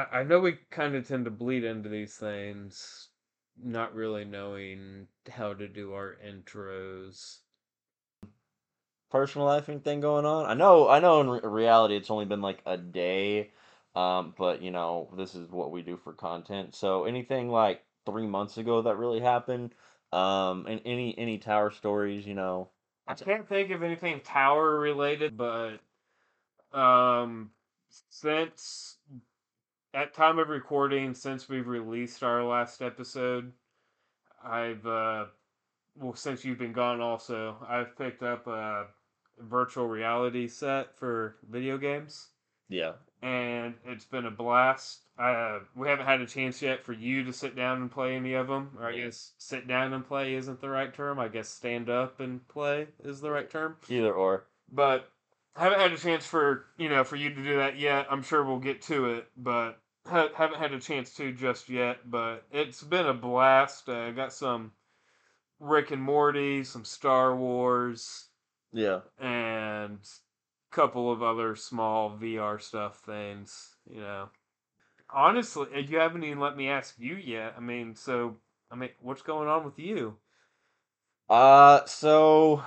[0.00, 3.08] I, I know we kind of tend to bleed into these things,
[3.62, 7.38] not really knowing how to do our intros.
[9.10, 10.46] Personal life anything going on?
[10.46, 11.20] I know, I know.
[11.20, 13.50] In re- reality, it's only been like a day,
[13.94, 16.74] um, but you know, this is what we do for content.
[16.74, 19.74] So anything like three months ago that really happened,
[20.12, 22.68] um, and any any tower stories, you know.
[23.08, 25.80] I can't think of anything tower related, but
[26.72, 27.50] um,
[28.10, 28.98] since
[29.94, 33.52] at time of recording, since we've released our last episode,
[34.44, 35.26] I've uh,
[35.96, 38.86] well, since you've been gone, also I've picked up a
[39.38, 42.28] virtual reality set for video games,
[42.68, 42.92] Yeah.
[43.22, 45.00] and it's been a blast.
[45.18, 48.34] Uh, we haven't had a chance yet for you to sit down and play any
[48.34, 49.04] of them, or I Yeah.
[49.06, 51.18] guess sit down and play isn't the right term.
[51.18, 53.76] I guess stand up and play is the right term.
[53.88, 54.46] Either or.
[54.72, 55.10] But
[55.56, 58.06] I haven't had a chance for you know for you to do that yet.
[58.10, 62.10] I'm sure we'll get to it, but ha- haven't had a chance to just yet.
[62.10, 63.88] But it's been a blast.
[63.88, 64.72] Uh, got some
[65.60, 68.30] Rick and Morty, some Star Wars,
[68.72, 69.02] Yeah.
[69.18, 70.00] and
[70.72, 73.76] a couple of other small VR stuff things.
[73.86, 74.30] You know,
[75.10, 77.54] honestly, uh, you haven't even let me ask you yet.
[77.56, 78.38] I mean, so
[78.70, 80.18] I mean, what's going on with you?
[81.28, 82.62] Uh, so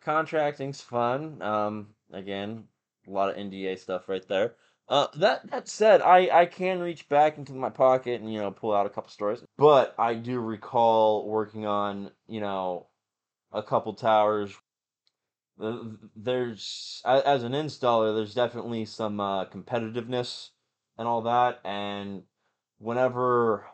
[0.00, 1.40] contracting's fun.
[1.42, 2.68] Um, again,
[3.06, 4.56] a lot of NDA stuff right there.
[4.88, 8.50] Uh, that that said, I I can reach back into my pocket and you know
[8.50, 12.86] pull out a couple stories, but I do recall working on you know
[13.52, 14.56] a couple towers.
[15.58, 20.50] There's as an installer, there's definitely some uh, competitiveness
[20.96, 22.22] and all that, and
[22.78, 23.66] whenever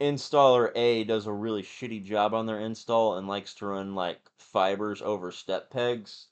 [0.00, 4.20] installer A does a really shitty job on their install and likes to run like
[4.36, 6.28] fibers over step pegs,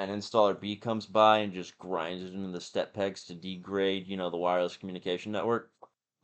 [0.00, 4.06] and installer B comes by and just grinds it into the step pegs to degrade,
[4.06, 5.70] you know, the wireless communication network.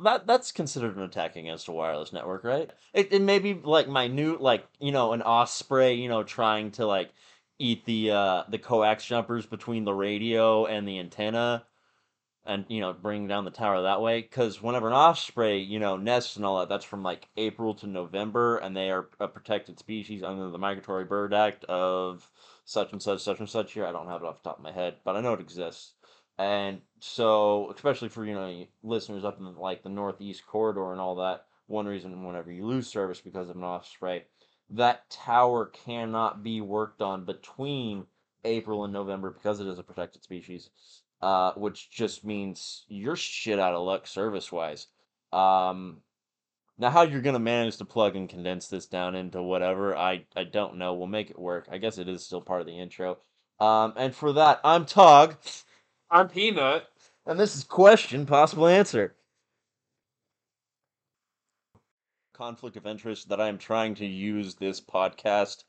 [0.00, 2.70] That that's considered an attack against a wireless network, right?
[2.92, 6.86] It it may be like minute, like you know, an osprey, you know, trying to
[6.86, 7.10] like
[7.58, 11.64] eat the uh the coax jumpers between the radio and the antenna
[12.46, 15.96] and you know bring down the tower that way because whenever an osprey you know
[15.96, 19.78] nests and all that that's from like april to november and they are a protected
[19.78, 22.30] species under the migratory bird act of
[22.66, 24.64] such and such such and such here i don't have it off the top of
[24.64, 25.94] my head but i know it exists
[26.38, 31.16] and so especially for you know listeners up in like the northeast corridor and all
[31.16, 34.24] that one reason whenever you lose service because of an osprey
[34.68, 38.04] that tower cannot be worked on between
[38.44, 40.68] april and november because it is a protected species
[41.22, 44.86] uh, which just means you're shit out of luck service wise.
[45.32, 46.02] Um,
[46.78, 50.44] now, how you're gonna manage to plug and condense this down into whatever, I I
[50.44, 50.94] don't know.
[50.94, 51.68] We'll make it work.
[51.70, 53.18] I guess it is still part of the intro.
[53.58, 55.36] Um, and for that, I'm Tog,
[56.10, 56.86] I'm Peanut.
[57.24, 59.16] and this is question, possible answer.
[62.34, 65.64] Conflict of interest that I am trying to use this podcast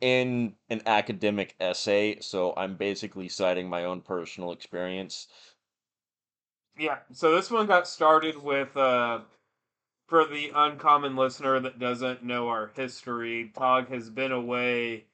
[0.00, 5.28] in an academic essay, so I'm basically citing my own personal experience.
[6.78, 9.20] Yeah, so this one got started with uh
[10.10, 15.04] for the uncommon listener that doesn't know our history, Tog has been away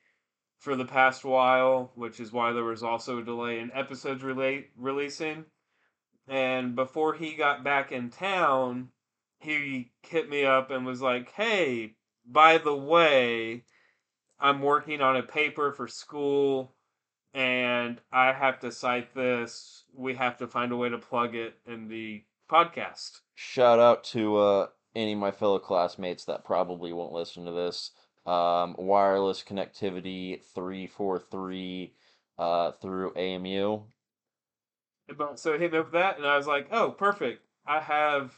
[0.58, 4.70] for the past while, which is why there was also a delay in episodes relate
[4.74, 5.44] releasing.
[6.26, 8.88] And before he got back in town,
[9.38, 13.64] he hit me up and was like, "Hey, by the way,
[14.40, 16.74] I'm working on a paper for school
[17.34, 19.84] and I have to cite this.
[19.92, 24.38] We have to find a way to plug it in the podcast." Shout out to
[24.38, 27.92] uh, any of my fellow classmates that probably won't listen to this.
[28.24, 31.94] Um, wireless connectivity 343
[32.38, 33.82] uh, through AMU.
[35.36, 37.46] So he hit me up with that, and I was like, "Oh, perfect!
[37.64, 38.34] I have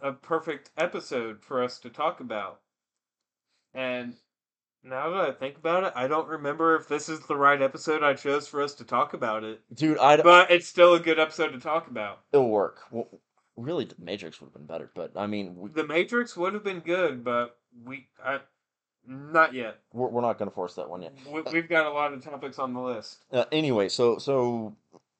[0.00, 2.60] a perfect episode for us to talk about."
[3.72, 4.16] And
[4.82, 8.02] now that I think about it, I don't remember if this is the right episode
[8.02, 9.60] I chose for us to talk about it.
[9.72, 12.20] Dude, I But it's still a good episode to talk about.
[12.32, 12.80] it'll work.
[12.90, 13.08] Well,
[13.58, 16.64] really, the Matrix would have been better, but I mean, we, The Matrix would have
[16.64, 18.40] been good, but we, I,
[19.06, 19.78] not yet.
[19.92, 21.14] we're, we're not going to force that one yet.
[21.30, 23.18] We, we've got a lot of topics on the list.
[23.32, 24.76] Uh, anyway, so so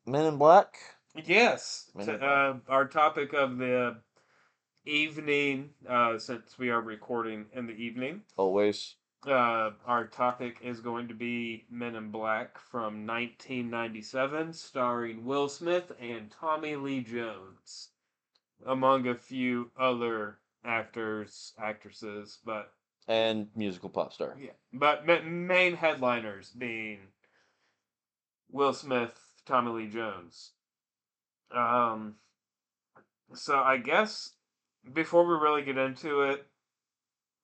[0.07, 0.77] Men in Black.
[1.25, 3.97] Yes, Men t- in uh, our topic of the
[4.87, 8.23] evening, uh, since we are recording in the evening.
[8.37, 8.95] Always.
[9.27, 15.91] Uh, our topic is going to be Men in Black from 1997, starring Will Smith
[16.01, 17.89] and Tommy Lee Jones,
[18.67, 22.73] among a few other actors, actresses, but
[23.07, 24.37] And musical pop star.
[24.39, 26.99] yeah, but ma- main headliners being
[28.51, 30.53] Will Smith, Tommy Lee Jones.
[31.51, 32.17] Um,
[33.35, 34.35] so I guess
[34.93, 36.47] before we really get into it,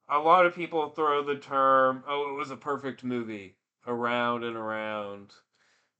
[0.08, 3.56] a lot of people throw the term, "Oh, it was a perfect movie,"
[3.86, 5.34] around and around,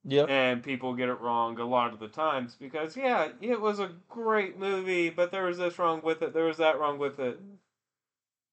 [0.07, 0.25] Yeah.
[0.29, 3.91] and people get it wrong a lot of the times because yeah, it was a
[4.09, 7.41] great movie, but there was this wrong with it, there was that wrong with it.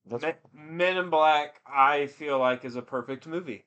[0.06, 3.66] That's Men, in Black, I feel like is a perfect movie.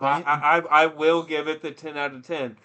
[0.00, 2.56] I, by- I I I will give it the ten out of ten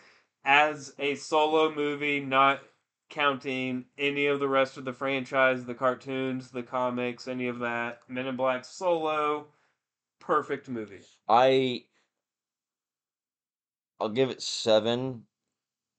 [0.46, 2.62] as a solo movie, not
[3.10, 8.00] counting any of the rest of the franchise, the cartoons, the comics, any of that.
[8.08, 9.48] Men in Black solo,
[10.20, 11.02] perfect movie.
[11.28, 11.86] I
[14.02, 15.28] I'll give it seven,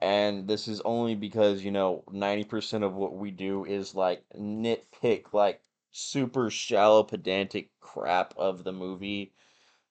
[0.01, 5.33] and this is only because, you know, 90% of what we do is like nitpick,
[5.33, 5.63] like
[5.93, 9.33] super shallow, pedantic crap of the movie,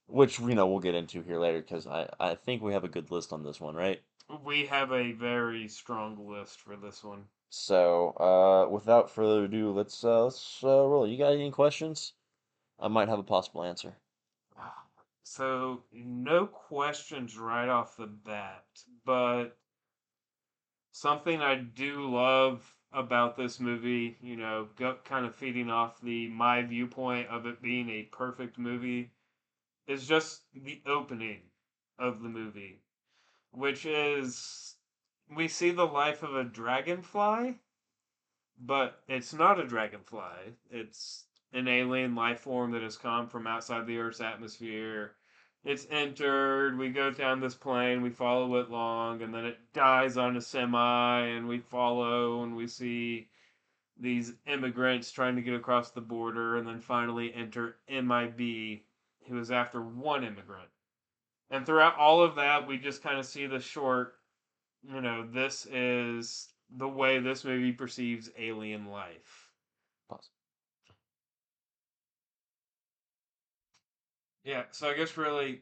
[0.08, 2.90] which, you know, we'll get into here later because I, I think we have a
[2.90, 4.02] good list on this one, right?
[4.44, 7.24] We have a very strong list for this one.
[7.50, 11.08] So, uh, without further ado, let's uh, let's uh, roll.
[11.08, 12.12] You got any questions?
[12.78, 13.96] I might have a possible answer.
[15.24, 18.66] So no questions right off the bat,
[19.06, 19.58] but
[20.92, 26.28] something I do love about this movie, you know, go, kind of feeding off the
[26.30, 29.12] my viewpoint of it being a perfect movie,
[29.88, 31.42] is just the opening
[31.98, 32.82] of the movie,
[33.52, 34.76] which is
[35.34, 37.60] we see the life of a dragonfly,
[38.60, 40.56] but it's not a dragonfly.
[40.70, 45.14] It's an alien life form that has come from outside the Earth's atmosphere.
[45.64, 50.18] It's entered, we go down this plane, we follow it long, and then it dies
[50.18, 53.28] on a semi, and we follow, and we see
[54.00, 58.82] these immigrants trying to get across the border, and then finally enter MIB,
[59.28, 60.70] who is after one immigrant.
[61.52, 64.16] And throughout all of that, we just kind of see the short,
[64.82, 69.41] you know, this is the way this movie perceives alien life.
[74.44, 75.62] Yeah, so I guess really,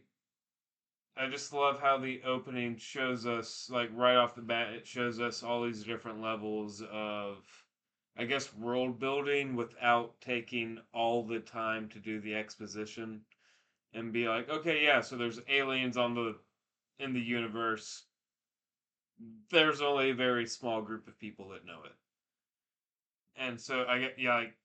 [1.16, 5.20] I just love how the opening shows us, like right off the bat, it shows
[5.20, 7.46] us all these different levels of,
[8.18, 13.26] I guess, world building without taking all the time to do the exposition
[13.94, 16.40] and be like, okay, yeah, so there's aliens on the
[17.00, 18.06] in the universe.
[19.50, 21.96] There's only a very small group of people that know it.
[23.36, 24.58] And so I get yeah, like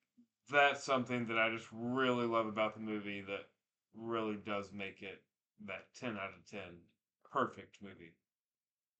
[0.50, 3.48] that's something that I just really love about the movie that
[3.96, 5.22] really does make it
[5.66, 6.60] that 10 out of 10
[7.30, 8.12] perfect movie.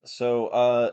[0.05, 0.91] So, uh,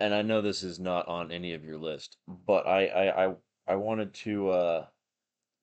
[0.00, 3.34] and I know this is not on any of your list, but I I I,
[3.66, 4.86] I wanted to uh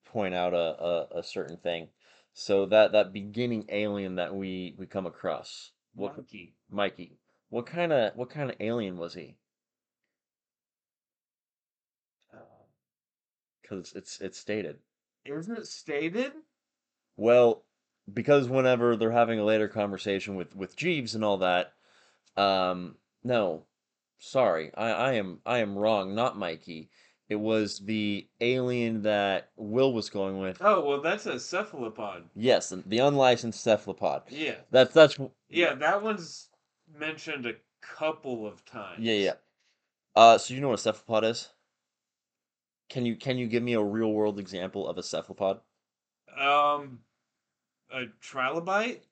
[0.04, 1.88] point out a, a a certain thing.
[2.32, 6.54] So that that beginning alien that we we come across, what Monkey.
[6.70, 7.18] Mikey,
[7.48, 9.36] what kind of what kind of alien was he?
[13.62, 14.78] Because it's it's stated.
[15.34, 16.32] Isn't it stated?
[17.16, 17.64] Well,
[18.12, 21.72] because whenever they're having a later conversation with with Jeebs and all that,
[22.36, 23.64] um, no,
[24.18, 26.90] sorry, I I am I am wrong, not Mikey.
[27.28, 30.58] It was the alien that Will was going with.
[30.60, 32.24] Oh, well, that's a cephalopod.
[32.36, 34.22] Yes, the, unlicensed cephalopod.
[34.30, 34.54] Yeah.
[34.70, 35.18] That's that's
[35.48, 36.48] Yeah, that one's
[36.96, 39.00] mentioned a couple of times.
[39.00, 39.32] yeah yeah.
[40.14, 41.48] Uh, so you know what a cephalopod is?
[42.88, 45.60] Can you can you give me a real world example of a cephalopod?
[46.36, 47.04] Um,
[47.90, 49.04] a trilobite,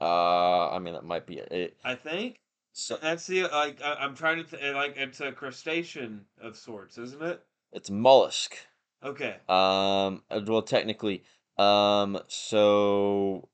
[0.00, 1.78] Uh, I mean that might be it.
[1.82, 2.42] I think.
[2.72, 6.98] So That's the like I, I'm trying to th- like it's a crustacean of sorts,
[6.98, 7.46] isn't it?
[7.72, 8.56] it's mollusk.
[9.02, 9.40] Okay.
[9.48, 11.24] Um, uh, well, technically,
[11.58, 13.50] um, so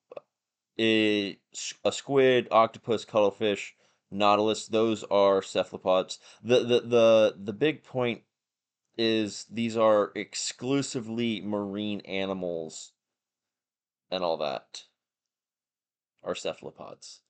[0.80, 1.38] a,
[1.84, 3.76] a squid, octopus, cuttlefish,
[4.10, 6.20] nautilus, those are cephalopods.
[6.42, 8.24] The, the the the big point
[8.98, 12.92] is these are exclusively marine animals
[14.10, 14.84] and all that
[16.22, 17.20] are cephalopods.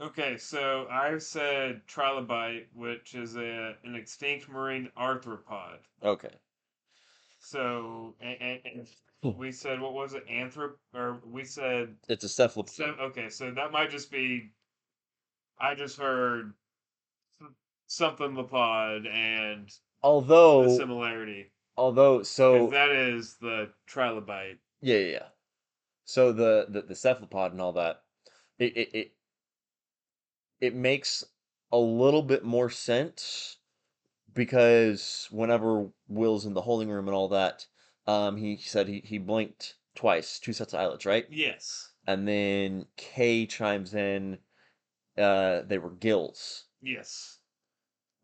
[0.00, 5.78] Okay, so I've said trilobite, which is a an extinct marine arthropod.
[6.02, 6.34] Okay.
[7.40, 8.88] So and, and
[9.22, 9.38] Hmm.
[9.38, 10.26] we said what was it?
[10.26, 12.72] Anthrop or we said It's a cephalopod.
[12.72, 14.50] so okay, so that might just be
[15.58, 16.54] I just heard
[17.40, 17.48] s-
[17.86, 19.70] something lepod and
[20.02, 21.52] the similarity.
[21.76, 24.58] Although so that is the trilobite.
[24.80, 25.26] Yeah, yeah, yeah.
[26.04, 28.02] So the, the the cephalopod and all that,
[28.58, 29.12] it it it,
[30.60, 31.24] it makes
[31.70, 33.56] a little bit more sense
[34.34, 37.66] because whenever Will's in the holding room and all that,
[38.06, 41.26] um, he said he, he blinked twice, two sets of eyelids, right?
[41.30, 41.90] Yes.
[42.06, 44.38] And then Kay chimes in
[45.16, 46.64] uh, they were gills.
[46.80, 47.38] Yes.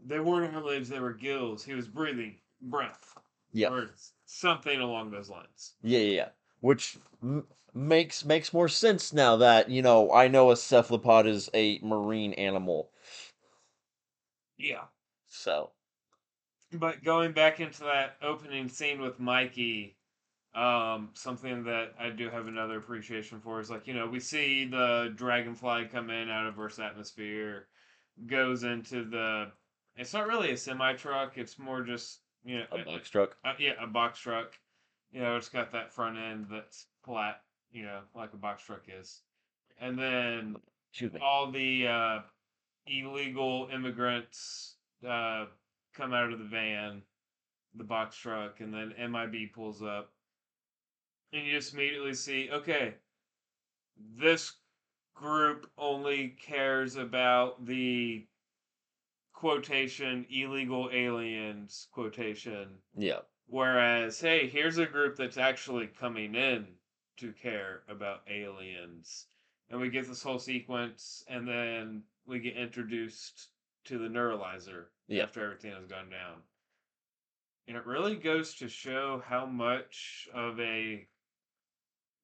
[0.05, 1.65] They weren't eyelids, they were gills.
[1.65, 3.17] He was breathing breath.
[3.53, 3.71] Yeah.
[3.71, 3.91] Or
[4.27, 5.75] something along those lines.
[5.83, 6.29] Yeah, yeah, yeah.
[6.61, 11.49] Which m- makes makes more sense now that you know I know a cephalopod is
[11.55, 12.91] a marine animal.
[14.59, 14.85] Yeah.
[15.29, 15.71] So
[16.73, 19.97] But going back into that opening scene with Mikey,
[20.55, 24.67] um, something that I do have another appreciation for is like, you know, we see
[24.67, 27.69] the dragonfly come in out of Earth's atmosphere,
[28.27, 29.53] goes into the.
[29.99, 33.37] It's not really a semi truck, it's more just, you know, a box truck.
[33.45, 34.55] uh, yeah, a box truck.
[35.11, 38.83] You know, it's got that front end that's flat, you know, like a box truck
[38.89, 39.23] is.
[39.81, 40.57] And then
[40.93, 41.21] Excuse me.
[41.23, 42.19] all the uh,
[42.87, 44.77] illegal immigrants
[45.07, 45.47] uh,
[45.95, 47.03] come out of the van,
[47.75, 50.13] the box truck, and then MIB pulls up.
[51.33, 52.95] And you just immediately see okay,
[54.17, 54.53] this
[55.15, 58.27] group only cares about the
[59.39, 63.21] quotation illegal aliens quotation Yeah.
[63.47, 66.67] Whereas, hey, here's a group that's actually coming in
[67.19, 69.29] to care about aliens.
[69.71, 73.51] And we get this whole sequence, and then we get introduced
[73.85, 75.23] to the neuralizer Yeah.
[75.23, 76.43] after everything has gone down.
[77.69, 81.07] And it really goes to show how much of a,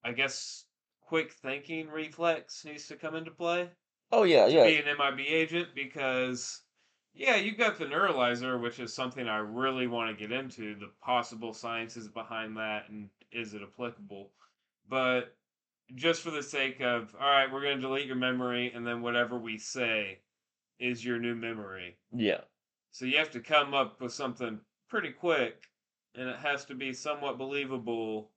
[0.03, 0.67] I guess,
[1.01, 3.71] quick thinking reflex needs to come into play
[4.11, 4.65] Oh yeah, to yeah.
[4.65, 6.64] be an MIB agent because
[7.15, 10.91] yeah, you've got the neuralizer, which is something I really want to get into the
[11.01, 14.31] possible sciences behind that and is it applicable.
[14.89, 15.35] But
[15.95, 19.03] just for the sake of all right, we're going to delete your memory and then
[19.03, 20.19] whatever we say
[20.79, 21.97] is your new memory.
[22.13, 22.41] Yeah.
[22.91, 25.69] So you have to come up with something pretty quick
[26.15, 28.31] and it has to be somewhat believable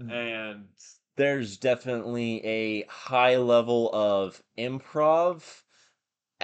[0.00, 0.10] Mm.
[0.10, 0.68] and
[1.16, 5.62] There's definitely a high level of improv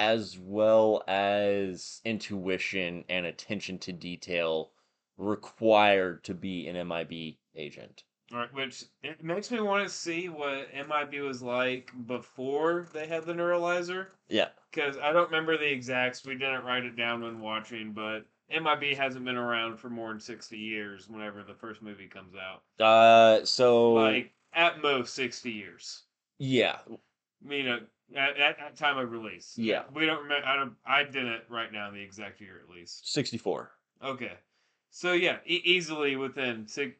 [0.01, 4.71] as well as intuition and attention to detail
[5.19, 8.05] required to be an MIB agent.
[8.33, 13.25] Right, which it makes me want to see what MIB was like before they had
[13.27, 14.07] the neuralizer.
[14.31, 14.49] Yeah.
[14.73, 16.25] Because I don't remember the exacts.
[16.25, 20.21] We didn't write it down when watching, but MIB hasn't been around for more than
[20.21, 22.63] 60 years whenever the first movie comes out.
[22.85, 26.05] Uh so Like, at most 60 years.
[26.39, 26.79] yeah.
[27.47, 27.81] You know,
[28.15, 29.55] at, at, at time of release.
[29.57, 29.83] Yeah.
[29.95, 30.47] We don't remember.
[30.47, 33.13] I, don't, I didn't write down the exact year at least.
[33.13, 33.71] 64.
[34.03, 34.33] Okay.
[34.91, 36.97] So, yeah, e- easily within six,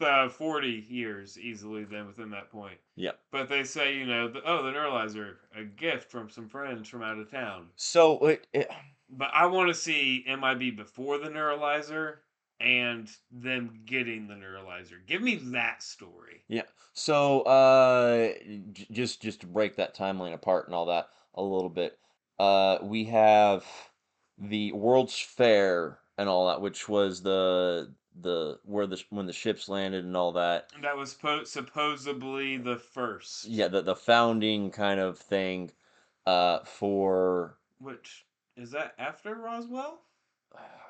[0.00, 2.78] uh, 40 years, easily then within that point.
[2.96, 3.12] Yeah.
[3.30, 7.02] But they say, you know, the, oh, the neuralizer, a gift from some friends from
[7.02, 7.68] out of town.
[7.76, 8.70] So it, it
[9.10, 12.16] But I want to see MIB before the neuralizer
[12.60, 15.04] and them getting the neuralizer.
[15.06, 16.44] Give me that story.
[16.48, 16.62] Yeah.
[16.92, 18.32] So, uh,
[18.72, 21.98] j- just just to break that timeline apart and all that a little bit,
[22.38, 23.64] uh, we have
[24.38, 29.68] the World's Fair and all that, which was the the where the when the ships
[29.68, 30.70] landed and all that.
[30.82, 33.46] That was po- supposedly the first.
[33.46, 35.70] Yeah, the the founding kind of thing,
[36.26, 38.26] uh, for Which
[38.56, 40.02] is that after Roswell?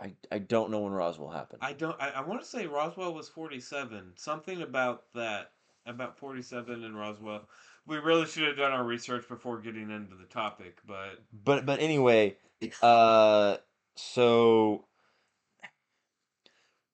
[0.00, 1.60] I I don't know when Roswell happened.
[1.62, 2.00] I don't.
[2.00, 4.12] I, I want to say Roswell was forty-seven.
[4.16, 5.52] Something about that.
[5.86, 7.48] About forty-seven in Roswell.
[7.86, 11.80] We really should have done our research before getting into the topic, but But but
[11.80, 12.36] anyway,
[12.82, 13.56] uh,
[13.96, 14.84] so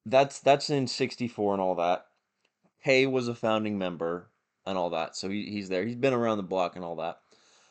[0.05, 2.07] that's that's in '64 and all that.
[2.85, 4.31] Kay was a founding member
[4.65, 5.85] and all that, so he, he's there.
[5.85, 7.19] He's been around the block and all that.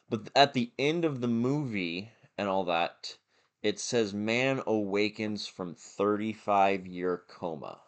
[0.10, 3.16] But at the end of the movie and all that,
[3.66, 7.80] it says man awakens from 35 year coma.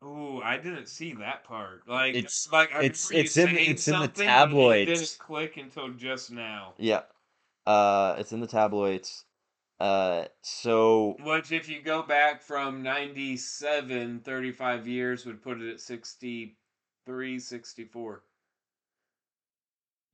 [0.00, 1.86] Oh, I didn't see that part.
[1.86, 5.00] Like It's- like I it's- it's in- it's in the something, but It tabloids.
[5.00, 6.74] didn't click until just now.
[6.78, 7.02] Yeah,
[7.66, 9.26] uh, it's in the tabloids.
[9.80, 15.80] Uh, so Which, if you go back from 97, 35 years would put it at
[15.80, 18.24] 63, 64.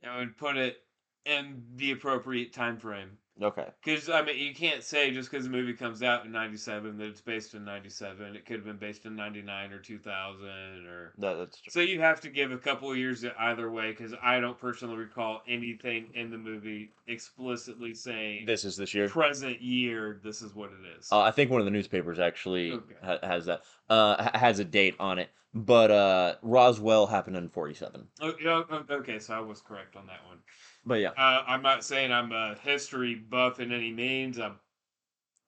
[0.03, 0.84] It would put it
[1.27, 3.11] in the appropriate time frame.
[3.43, 3.67] okay.
[3.85, 7.05] Because, I mean, you can't say just because the movie comes out in 97 that
[7.07, 8.37] it's based in 97.
[8.37, 10.47] It could have been based in 99 or 2000
[10.87, 11.15] or.
[11.17, 11.71] No, that's true.
[11.71, 14.97] So you have to give a couple of years either way because I don't personally
[14.97, 19.09] recall anything in the movie explicitly saying This is this year.
[19.09, 21.09] present year, this is what it is.
[21.11, 22.95] Uh, I think one of the newspapers actually Okay.
[23.03, 23.63] ha- has that.
[23.91, 28.07] Uh, has a date on it, but uh, Roswell happened in forty-seven.
[28.21, 30.39] Oh, yeah, o- okay, so I was correct on that one.
[30.87, 34.39] But yeah, Uh, I'm not saying I'm a history buff in any means.
[34.39, 34.57] I'm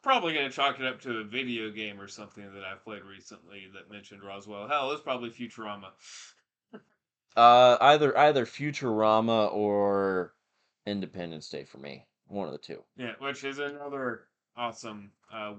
[0.03, 3.03] probably going to chalk it up to a video game or something that I've played
[3.03, 4.67] recently that mentioned Roswell.
[4.69, 5.89] Hell, it's probably Futurama.
[7.37, 10.33] Uh, either either Futurama or
[10.87, 12.07] Independence Day for me.
[12.29, 12.83] One of the two.
[12.97, 14.23] Yeah, which is another
[14.57, 15.53] awesome uh,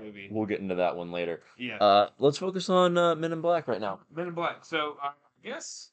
[0.00, 0.28] movie.
[0.32, 1.42] We'll get into that one later.
[1.56, 4.00] Yeah, Uh, let's focus on uh, Men in Black right now.
[4.12, 4.64] Men in Black.
[4.64, 5.12] So I
[5.44, 5.90] guess,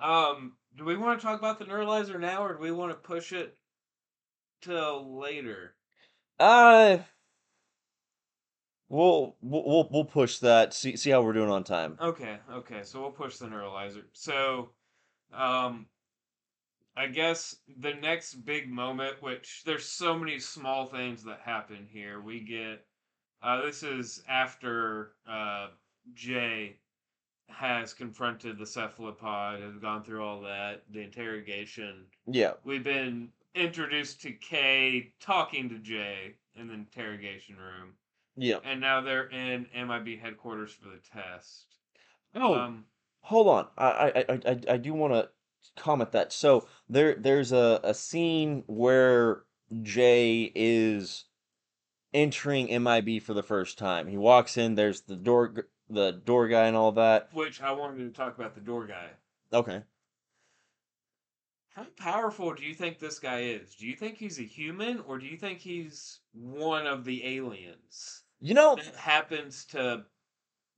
[0.00, 2.96] um, do we want to talk about the neuralizer now, or do we want to
[2.96, 3.56] push it
[4.60, 5.74] till later?
[6.38, 6.98] Uh,
[8.88, 10.74] we'll we'll we'll, we'll push that.
[10.74, 11.98] See see how we're doing on time.
[12.00, 12.80] Okay, okay.
[12.84, 14.04] So we'll push the neuralizer.
[14.12, 14.70] So,
[15.32, 15.86] um,
[16.96, 22.20] I guess the next big moment, which there's so many small things that happen here.
[22.20, 22.84] We get,
[23.42, 25.68] uh, this is after uh,
[26.14, 26.76] Jay
[27.52, 32.06] has confronted the cephalopod, has gone through all that, the interrogation.
[32.26, 32.52] Yeah.
[32.64, 37.94] We've been introduced to Kay talking to Jay in the interrogation room,
[38.36, 38.58] Yeah.
[38.64, 41.66] and now they're in MIB headquarters for the test.
[42.34, 42.86] Oh, Um,
[43.20, 43.68] hold on.
[43.76, 45.30] I I I I, do want to
[45.76, 46.32] comment that.
[46.32, 49.44] So there there's a a scene where
[49.82, 51.26] Jay is
[52.14, 54.06] entering MIB for the first time.
[54.08, 54.74] He walks in.
[54.74, 57.32] There's the door the door guy and all that.
[57.32, 59.10] which I wanted to talk about the door guy.
[59.52, 59.82] Okay.
[61.74, 63.74] How powerful do you think this guy is?
[63.74, 68.24] Do you think he's a human or do you think he's one of the aliens
[68.40, 70.04] You know, that happens to,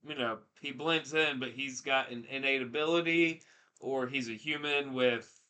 [0.07, 3.41] you know, he blends in, but he's got an innate ability,
[3.79, 5.41] or he's a human with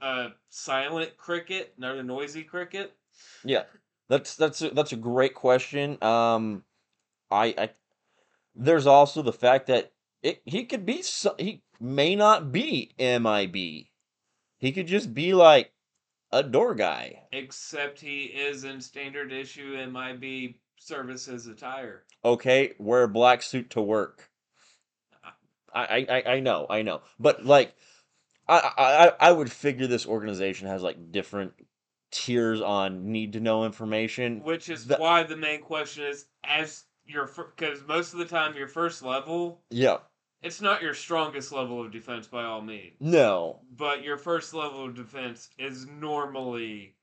[0.00, 2.96] a silent cricket, not a noisy cricket?
[3.44, 3.64] Yeah,
[4.08, 6.02] that's that's a, that's a great question.
[6.02, 6.64] Um,
[7.30, 7.70] I I
[8.54, 9.92] there's also the fact that
[10.22, 13.86] it he could be so, he may not be MIB.
[14.58, 15.72] He could just be like
[16.30, 17.24] a door guy.
[17.32, 22.04] Except he is in standard issue MIB services attire.
[22.24, 24.30] Okay, wear a black suit to work.
[25.74, 27.74] I I I- I know I know, but like
[28.48, 31.54] I I I would figure this organization has like different
[32.10, 34.42] tiers on need to know information.
[34.42, 38.54] Which is The- why the main question is as your because most of the time
[38.56, 39.98] your first level Yeah,
[40.42, 44.84] it's not your strongest level of defense by all means, no, but your first level
[44.86, 46.94] of defense is normally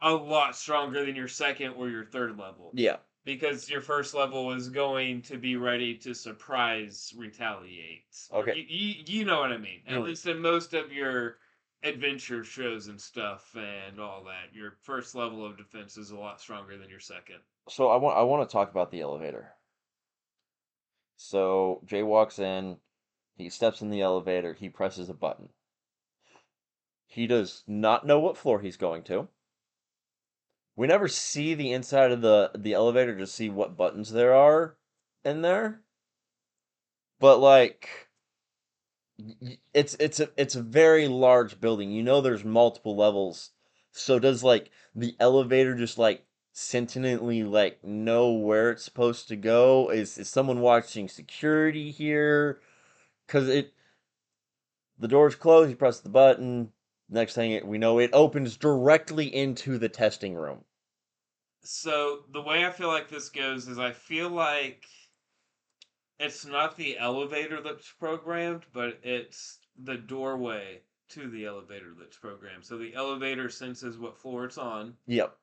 [0.00, 2.96] a lot stronger than your second or your third level yeah.
[3.24, 8.04] because your first level is going to be ready to surprise retaliate.
[8.32, 8.56] Okay.
[8.56, 9.80] you, you, you know what I mean.
[9.86, 10.04] At Mm.
[10.04, 11.38] least in most of your
[11.84, 16.40] adventure shows and stuff and all that, your first level of defense is a lot
[16.40, 17.38] stronger than your second.
[17.68, 19.54] So I want I want to talk about the elevator.
[21.16, 22.78] So Jay walks in,
[23.36, 25.50] he steps in the elevator, he presses a button.
[27.06, 29.28] He does not know what floor he's going to.
[30.74, 34.76] We never see the inside of the the elevator to see what buttons there are
[35.24, 35.82] in there.
[37.20, 38.08] But like
[39.72, 41.90] it's it's a it's a very large building.
[41.90, 43.50] You know there's multiple levels.
[43.92, 49.90] So does like the elevator just like sentiently like know where it's supposed to go?
[49.90, 52.60] Is is someone watching security here?
[53.28, 53.72] Cause it
[54.98, 56.72] the door's closed, you press the button,
[57.08, 60.64] next thing it, we know it opens directly into the testing room.
[61.62, 64.84] So the way I feel like this goes is I feel like
[66.18, 72.64] it's not the elevator that's programmed, but it's the doorway to the elevator that's programmed.
[72.64, 74.94] So the elevator senses what floor it's on.
[75.06, 75.36] Yep.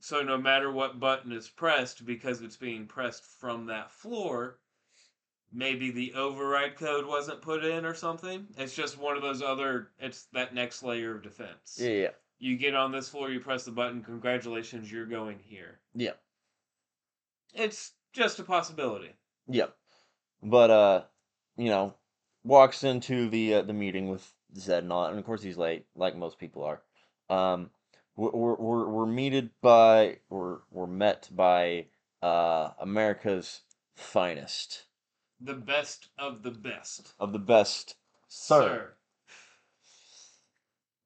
[0.00, 4.58] So no matter what button is pressed, because it's being pressed from that floor,
[5.52, 8.46] maybe the override code wasn't put in or something.
[8.56, 9.88] It's just one of those other.
[9.98, 11.78] It's that next layer of defense.
[11.78, 12.10] Yeah, yeah.
[12.38, 14.02] You get on this floor, you press the button.
[14.02, 15.80] Congratulations, you're going here.
[15.94, 16.12] Yeah.
[17.54, 19.10] It's just a possibility.
[19.48, 19.74] Yep.
[20.42, 21.02] But uh,
[21.56, 21.94] you know,
[22.44, 25.86] walks into the uh, the meeting with Zed and all, and of course he's late,
[25.94, 26.82] like most people are.
[27.28, 27.70] Um,
[28.16, 31.86] we're we're we're, meted by we're we're met by
[32.22, 33.62] uh America's
[33.94, 34.84] finest
[35.40, 37.12] The best of the best.
[37.20, 37.96] of the best,
[38.28, 38.94] sir.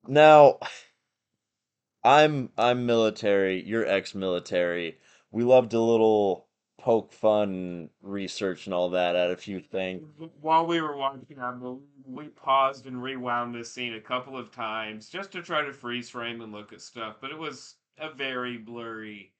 [0.06, 0.58] Now,
[2.02, 3.62] I'm I'm military.
[3.62, 4.98] You're ex-military.
[5.30, 6.46] We loved a little
[6.82, 10.02] poke fun, research, and all that at a few things.
[10.40, 14.50] While we were watching, I believe we paused and rewound this scene a couple of
[14.50, 17.16] times just to try to freeze frame and look at stuff.
[17.20, 19.32] But it was a very blurry,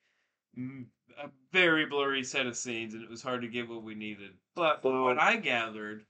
[0.57, 4.33] a very blurry set of scenes, and it was hard to get what we needed.
[4.55, 6.05] But from what I gathered,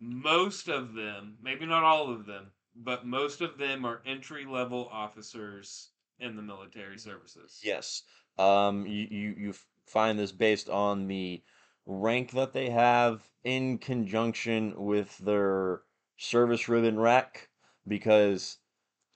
[0.00, 4.88] most of them, maybe not all of them, but most of them are entry level
[4.92, 7.60] officers in the military services.
[7.62, 8.02] Yes.
[8.38, 9.54] Um, you, you, you
[9.90, 11.42] find this based on the
[11.86, 15.82] rank that they have in conjunction with their
[16.16, 17.48] service ribbon rack
[17.88, 18.58] because,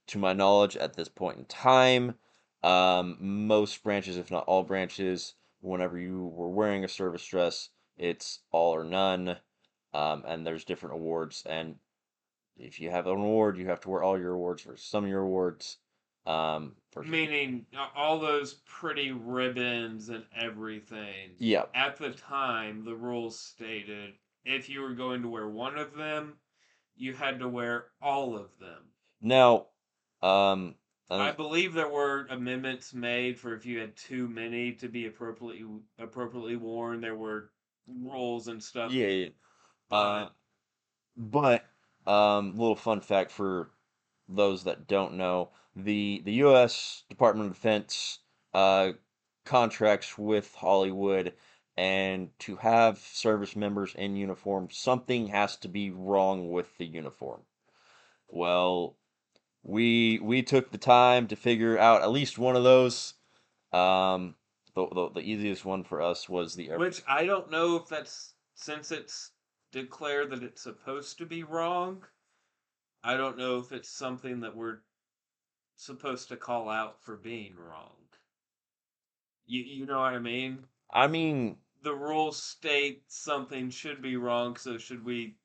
[0.08, 2.14] to my knowledge, at this point in time,
[2.62, 8.40] um, most branches, if not all branches, whenever you were wearing a service dress, it's
[8.50, 9.37] all or none,
[9.92, 11.44] um, and there's different awards.
[11.46, 11.76] And
[12.56, 15.10] if you have an award, you have to wear all your awards for some of
[15.10, 15.78] your awards.
[16.26, 21.32] Um, for Meaning all those pretty ribbons and everything.
[21.38, 25.94] yeah, At the time, the rules stated if you were going to wear one of
[25.94, 26.38] them,
[26.96, 28.82] you had to wear all of them.
[29.20, 29.66] now,
[30.22, 30.76] um,
[31.10, 35.06] I I believe there were amendments made for if you had too many to be
[35.06, 35.64] appropriately
[35.98, 37.00] appropriately worn.
[37.02, 37.50] There were
[37.87, 38.92] rules and stuff.
[38.92, 39.28] yeah, yeah.
[39.90, 40.28] Uh,
[41.16, 41.66] but
[42.06, 43.70] um, little fun fact for
[44.28, 47.04] those that don't know, the the U.S.
[47.08, 48.20] Department of Defense
[48.52, 48.92] uh,
[49.44, 51.34] contracts with Hollywood,
[51.76, 57.42] and to have service members in uniform, something has to be wrong with the uniform.
[58.28, 58.96] Well,
[59.62, 63.14] we we took the time to figure out at least one of those.
[63.72, 64.37] Um,
[64.74, 67.88] the, the, the easiest one for us was the Air Which I don't know if
[67.88, 69.32] that's since it's
[69.72, 72.04] declared that it's supposed to be wrong.
[73.04, 74.80] I don't know if it's something that we're
[75.76, 78.08] supposed to call out for being wrong.
[79.46, 80.66] You you know what I mean?
[80.90, 85.38] I mean, The rules state something should be wrong, so should we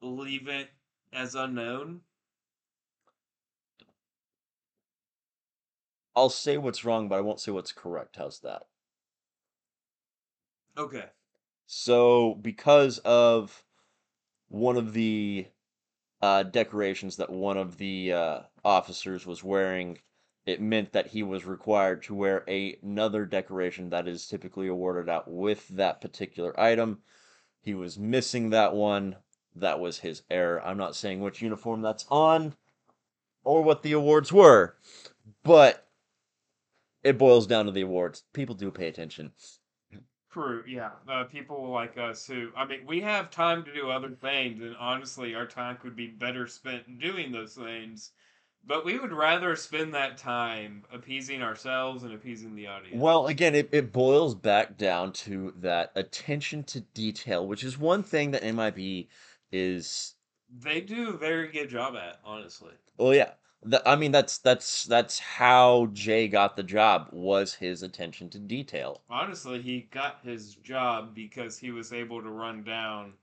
[0.00, 0.70] leave it
[1.12, 2.02] as unknown?
[6.14, 8.16] I'll say what's wrong, but I won't say what's correct.
[8.16, 8.66] How's that?
[10.76, 11.10] Okay.
[11.66, 13.64] So, because of
[14.48, 15.48] one of the
[16.20, 19.98] uh, decorations that one of the uh, officers was wearing,
[20.46, 25.08] it meant that he was required to wear a, another decoration that is typically awarded
[25.08, 26.98] out with that particular item.
[27.60, 29.16] He was missing that one.
[29.54, 30.64] That was his error.
[30.64, 32.54] I'm not saying which uniform that's on
[33.44, 34.76] or what the awards were,
[35.42, 35.88] but
[37.02, 38.24] it boils down to the awards.
[38.32, 39.32] People do pay attention.
[40.38, 40.90] True, yeah.
[41.08, 44.76] Uh, people like us who, I mean, we have time to do other things, and
[44.76, 48.12] honestly, our time could be better spent doing those things.
[48.64, 53.00] But we would rather spend that time appeasing ourselves and appeasing the audience.
[53.00, 58.04] Well, again, it, it boils back down to that attention to detail, which is one
[58.04, 59.08] thing that MIB
[59.50, 60.14] is.
[60.56, 62.74] They do a very good job at, honestly.
[62.96, 63.32] Well, yeah.
[63.62, 68.38] Th- I mean, that's that's that's how Jay got the job was his attention to
[68.38, 69.02] detail.
[69.10, 73.14] Honestly, he got his job because he was able to run down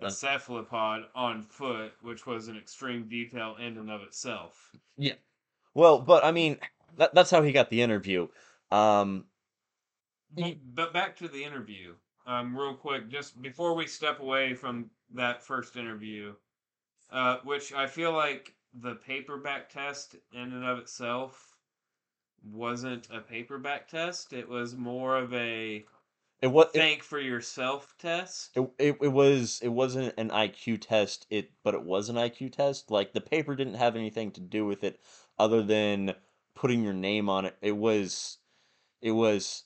[0.00, 4.72] a cephalopod on foot, which was an extreme detail in and of itself.
[4.96, 5.14] Yeah.
[5.74, 6.58] Well, but I mean,
[6.96, 8.28] that, that's how he got the interview.
[8.70, 9.26] Um,
[10.34, 11.94] But, but back to the interview,
[12.26, 16.34] um, real quick, just before we step away from that first interview,
[17.10, 21.56] uh, which I feel like the paperback test in and of itself
[22.44, 24.32] wasn't a paperback test.
[24.32, 25.84] It was more of a
[26.40, 28.56] it was it, think for yourself test.
[28.56, 31.26] it, it, it was it wasn't an IQ test.
[31.30, 32.90] It but it was an IQ test.
[32.90, 35.00] Like the paper didn't have anything to do with it,
[35.38, 36.14] other than
[36.54, 37.56] putting your name on it.
[37.62, 38.38] It was
[39.00, 39.64] it was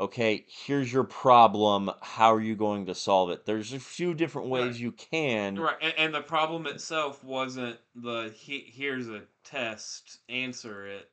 [0.00, 0.44] okay.
[0.48, 1.90] Here's your problem.
[2.00, 3.46] How are you going to solve it?
[3.46, 4.80] There's a few different ways Right.
[4.80, 5.58] you can.
[5.58, 11.10] Right, and, and the problem itself wasn't the he, here's a test, answer it.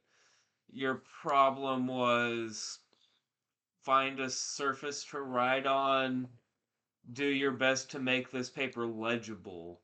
[0.71, 2.79] Your problem was
[3.83, 6.27] find a surface to write on,
[7.13, 9.81] do your best to make this paper legible.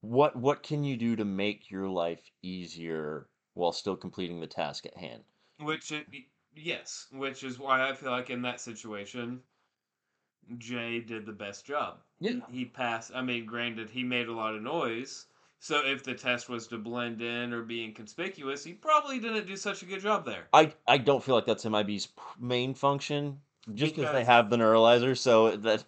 [0.00, 4.86] What what can you do to make your life easier while still completing the task
[4.86, 5.24] at hand?
[5.60, 6.06] Which, it,
[6.58, 9.40] yes, which is why I feel like in that situation,
[10.58, 11.98] Jay did the best job.
[12.20, 12.40] Yeah.
[12.50, 13.12] He passed.
[13.14, 15.26] I mean, granted, he made a lot of noise.
[15.60, 19.56] So if the test was to blend in or be inconspicuous, he probably didn't do
[19.56, 20.46] such a good job there.
[20.52, 23.40] I I don't feel like that's MIB's main function,
[23.74, 25.18] just because they have the neuralizer.
[25.18, 25.84] So that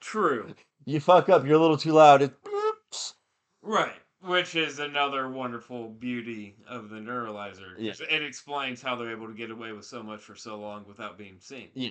[0.00, 0.54] True.
[0.84, 2.22] you fuck up, you're a little too loud.
[2.22, 3.14] It, oops.
[3.62, 3.94] Right.
[4.22, 7.74] Which is another wonderful beauty of the neuralizer.
[7.78, 7.92] Yeah.
[8.10, 11.18] It explains how they're able to get away with so much for so long without
[11.18, 11.68] being seen.
[11.74, 11.90] Yeah.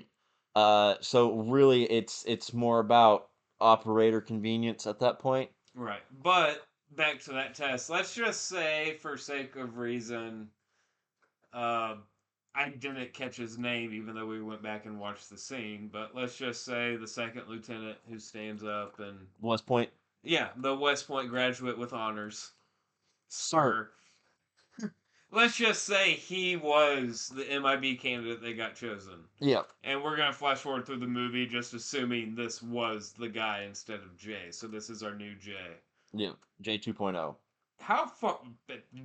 [0.55, 3.27] Uh, so really, it's it's more about
[3.61, 5.49] operator convenience at that point.
[5.75, 6.01] Right.
[6.23, 7.89] But back to that test.
[7.89, 10.49] Let's just say, for sake of reason,
[11.53, 11.95] uh,
[12.55, 15.89] I didn't catch his name, even though we went back and watched the scene.
[15.91, 19.89] But let's just say the second lieutenant who stands up and West Point.
[20.25, 22.51] Yeah, the West Point graduate with honors,
[23.27, 23.89] Sir.
[25.31, 29.25] Let's just say he was the MIB candidate that got chosen.
[29.39, 29.61] Yeah.
[29.83, 33.63] And we're going to flash forward through the movie just assuming this was the guy
[33.67, 34.51] instead of Jay.
[34.51, 35.77] So this is our new Jay.
[36.13, 37.35] Yeah, J two oh.
[37.79, 38.39] How far?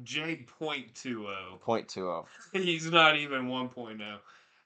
[0.04, 1.58] J point two oh.
[1.60, 2.26] Point two oh.
[2.52, 4.18] He's not even 1.0.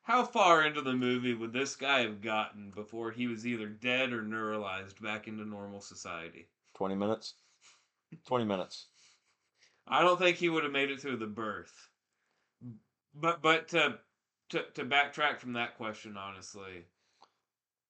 [0.05, 4.13] How far into the movie would this guy have gotten before he was either dead
[4.13, 6.47] or neuralized back into normal society?
[6.77, 7.35] Twenty minutes.
[8.27, 8.89] Twenty minutes.
[9.89, 11.89] I don't think he would have made it through the birth.
[13.15, 13.99] But but to
[14.51, 16.85] to to backtrack from that question, honestly,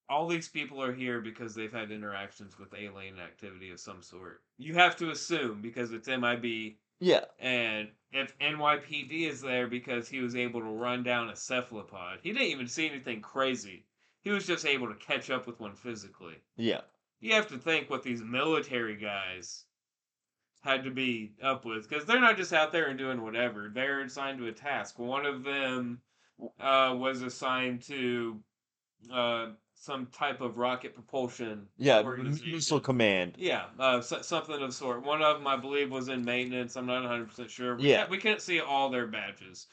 [0.07, 4.41] all these people are here because they've had interactions with alien activity of some sort.
[4.57, 7.25] You have to assume because it's MIB Yeah.
[7.39, 12.19] and if NYPD is there because he was able to run down a cephalopod.
[12.23, 13.85] He didn't even see anything crazy.
[14.21, 16.35] He was just able to catch up with one physically.
[16.55, 16.81] Yeah.
[17.19, 19.65] You have to think what these military guys
[20.61, 23.69] had to be up with because they're not just out there and doing whatever.
[23.73, 24.97] They're assigned to a task.
[24.97, 26.01] One of them
[26.59, 28.39] uh, was assigned to
[29.13, 29.47] uh,
[29.85, 31.67] some type of rocket propulsion.
[31.77, 32.01] Yeah.
[32.01, 33.35] Missile command.
[33.37, 35.03] Yeah, uh, so, something of the sort.
[35.03, 36.75] One of them, I believe, was in maintenance.
[36.75, 37.75] I'm not 100 percent sure.
[37.75, 37.97] We Yeah.
[37.99, 39.67] can't, we can't see all their badges,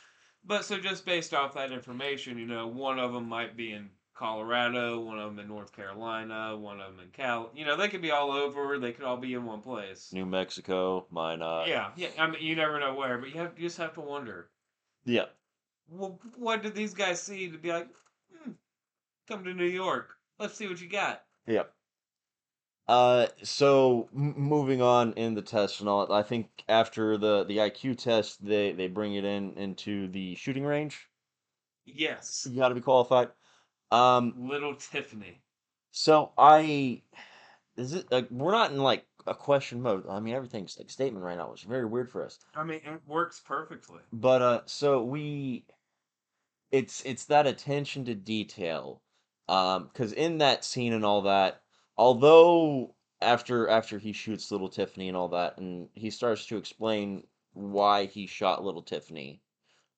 [0.44, 3.88] but so just based off that information, you know, one of them might be in
[4.14, 7.50] Colorado, one of them in North Carolina, one of them in Cal.
[7.54, 8.78] You know, they could be all over.
[8.78, 10.10] They could all be in one place.
[10.12, 11.06] New Mexico.
[11.10, 11.66] Minot.
[11.68, 12.08] Yeah, yeah.
[12.18, 14.50] I mean, you never know where, but you have you just have to wonder.
[15.06, 15.24] Yeah.
[15.88, 17.88] Well, what did these guys see to be like?
[19.28, 20.16] Come to New York.
[20.38, 21.22] Let's see what you got.
[21.46, 21.64] Yeah.
[22.88, 27.58] Uh, so m- moving on in the test and all, I think after the the
[27.58, 31.08] IQ test, they they bring it in into the shooting range.
[31.84, 33.28] Yes, You got to be qualified.
[33.90, 35.42] Um, little Tiffany.
[35.90, 37.02] so I
[37.76, 40.04] is it like we're not in like a question mode.
[40.08, 41.52] I mean, everything's like statement right now.
[41.52, 42.38] It's very weird for us.
[42.54, 44.00] I mean, it works perfectly.
[44.12, 45.64] But uh, so we,
[46.70, 49.02] it's it's that attention to detail,
[49.48, 51.62] um, because in that scene and all that,
[51.96, 57.24] although after after he shoots little Tiffany and all that, and he starts to explain
[57.52, 59.42] why he shot little Tiffany,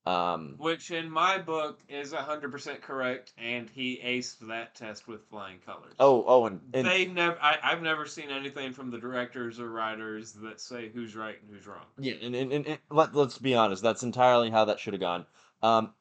[0.06, 5.24] um, Which in my book is hundred percent correct, and he aced that test with
[5.30, 5.94] flying colors.
[5.98, 7.38] oh oh, and, and they never.
[7.40, 11.50] I, I've never seen anything from the directors or writers that say who's right and
[11.50, 11.86] who's wrong.
[11.98, 15.00] Yeah, and, and, and, and let, let's be honest, that's entirely how that should have
[15.00, 15.24] gone.
[15.62, 15.94] Um,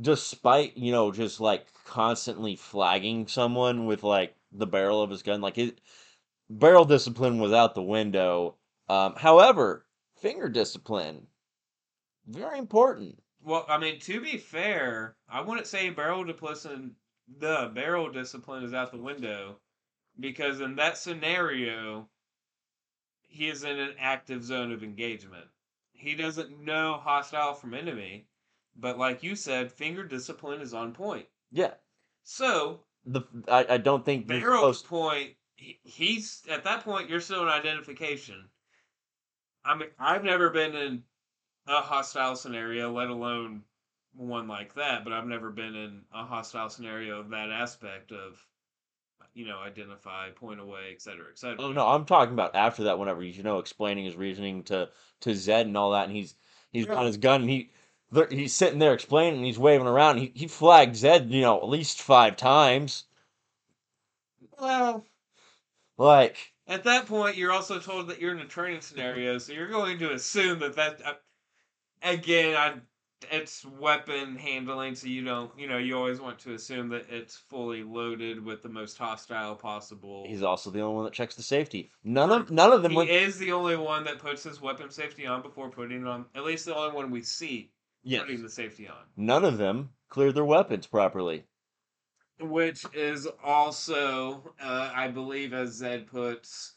[0.00, 5.40] despite, you know, just like constantly flagging someone with like the barrel of his gun,
[5.40, 5.80] like it,
[6.50, 8.56] barrel discipline was out the window.
[8.88, 9.86] Um, however,
[10.20, 11.26] finger discipline,
[12.26, 13.22] very important.
[13.42, 16.96] Well, I mean, to be fair, I wouldn't say barrel discipline.
[17.38, 19.56] The barrel discipline is out the window,
[20.20, 22.08] because in that scenario,
[23.22, 25.46] he is in an active zone of engagement.
[25.92, 28.28] He doesn't know hostile from enemy,
[28.78, 31.26] but like you said, finger discipline is on point.
[31.50, 31.74] Yeah,
[32.24, 34.86] So the I, I don't think supposed.
[34.86, 37.08] point, he- he's at that point.
[37.08, 38.48] You're still in identification.
[39.64, 41.02] I mean, I've never been in
[41.66, 43.62] a hostile scenario, let alone
[44.14, 45.04] one like that.
[45.04, 48.44] But I've never been in a hostile scenario of that aspect of,
[49.34, 51.62] you know, identify, point away, et cetera, et cetera.
[51.64, 52.98] Oh no, I'm talking about after that.
[52.98, 54.88] Whenever he's you know explaining his reasoning to
[55.20, 56.34] to Zed and all that, and he's
[56.72, 56.94] he's Yeah.
[56.94, 57.70] got his gun and he.
[58.30, 60.18] He's sitting there explaining, and he's waving around.
[60.18, 63.04] He he flagged Zed, you know, at least five times.
[64.60, 65.04] Well,
[65.98, 69.68] Like, at that point, you're also told that you're in a training scenario, so you're
[69.68, 71.00] going to assume that that.
[71.04, 71.14] Uh,
[72.02, 72.74] again, I
[73.32, 77.36] it's weapon handling, so you don't, you know, you always want to assume that it's
[77.36, 80.24] fully loaded with the most hostile possible.
[80.28, 81.90] he's also the only one that checks the safety.
[82.04, 83.10] None of none of them he went.
[83.10, 86.26] is the only one that puts his weapon safety on before putting it on.
[86.34, 87.70] At least the only one we see
[88.06, 88.22] Yes.
[88.22, 88.94] putting the safety on.
[89.16, 91.44] None of them cleared their weapons properly.
[92.40, 96.74] Which is also, uh, I believe, as Zed puts,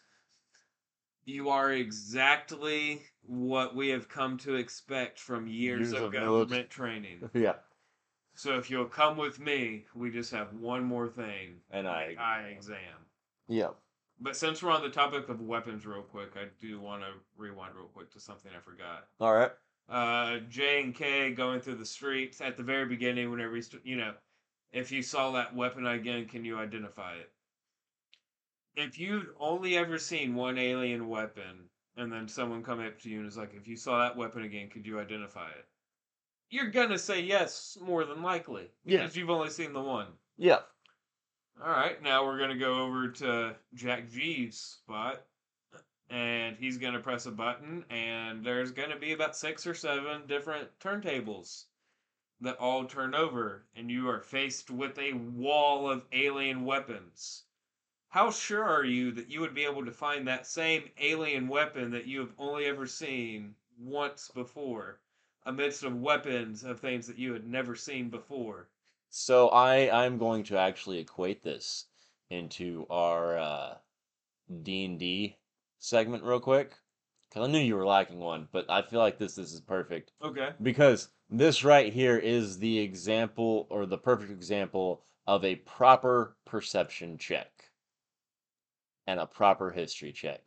[1.25, 6.49] you are exactly what we have come to expect from years, Years of of government
[6.49, 7.29] military- training.
[7.33, 7.55] Yeah.
[8.35, 11.59] So if you'll come with me, we just have one more thing.
[11.71, 13.05] And I- eye exam.
[13.47, 13.71] Yeah.
[14.21, 17.75] But since we're on the topic of weapons, real quick, I do want to rewind
[17.75, 19.07] real quick to something I forgot.
[19.19, 19.51] All right.
[19.89, 23.95] Uh, J and K going through the streets at the very beginning, whenever he's, you
[23.95, 24.13] know,
[24.71, 27.31] if you saw that weapon again, can you identify it?
[28.75, 33.19] If you'd only ever seen one alien weapon, and then someone come up to you
[33.19, 35.65] and is like, if you saw that weapon again, could you identify it?
[36.51, 38.69] You're gonna say yes, more than likely.
[38.85, 38.99] Yeah.
[38.99, 40.07] Because you've only seen the one.
[40.37, 40.59] Yeah.
[41.61, 45.25] All right, now we're gonna go over to Jack Jeebs' spot,
[46.09, 50.69] and he's gonna press a button, and there's gonna be about six or seven different
[50.79, 51.65] turntables
[52.41, 57.45] that all turn over, and you are faced with a wall of alien weapons.
[58.09, 61.91] how sure are you that you would be able to find that same alien weapon
[61.91, 64.99] that you have only ever seen once before,
[65.45, 68.69] amidst of weapons of things that you had never seen before?
[69.09, 71.85] So I I'm going to actually equate this
[72.29, 73.77] into our uh,
[74.63, 75.38] D and D
[75.79, 76.73] segment real quick
[77.29, 80.11] because I knew you were lacking one, but I feel like this this is perfect
[80.23, 80.49] Okay.
[80.61, 87.17] because this right here is the example or the perfect example of a proper perception
[87.17, 87.51] check
[89.07, 90.41] and a proper history check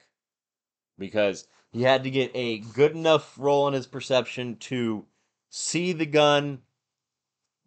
[0.99, 5.05] because he had to get a good enough roll on his perception to
[5.51, 6.61] see the gun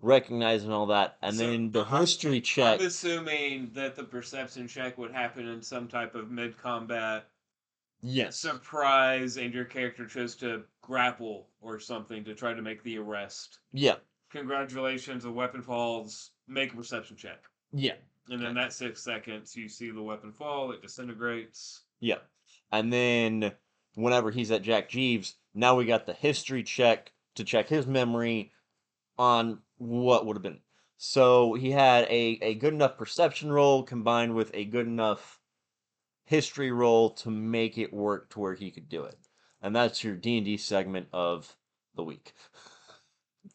[0.02, 4.68] recognize and all that and So, then the history check I'm assuming that the perception
[4.68, 7.28] check would happen in some type of mid combat
[8.06, 12.98] yes surprise, and your character chose to grapple or something to try to make the
[12.98, 13.60] arrest.
[13.74, 13.96] yeah
[14.32, 16.32] Congratulations, a weapon falls.
[16.48, 17.44] Make a perception check.
[17.72, 17.94] yeah
[18.30, 21.82] And in that six seconds, you see the weapon fall, it disintegrates.
[22.00, 22.18] Yeah.
[22.72, 23.54] And then
[23.96, 28.52] whenever he's at Jack Jeebs, now we got the history check to check his memory
[29.18, 30.60] on what would have been.
[30.98, 35.35] So he had a, a good enough perception roll combined with a good enough
[36.26, 39.18] history roll to make it work to where he could do it.
[39.62, 41.56] And that's your D&D segment of
[41.96, 42.34] the week.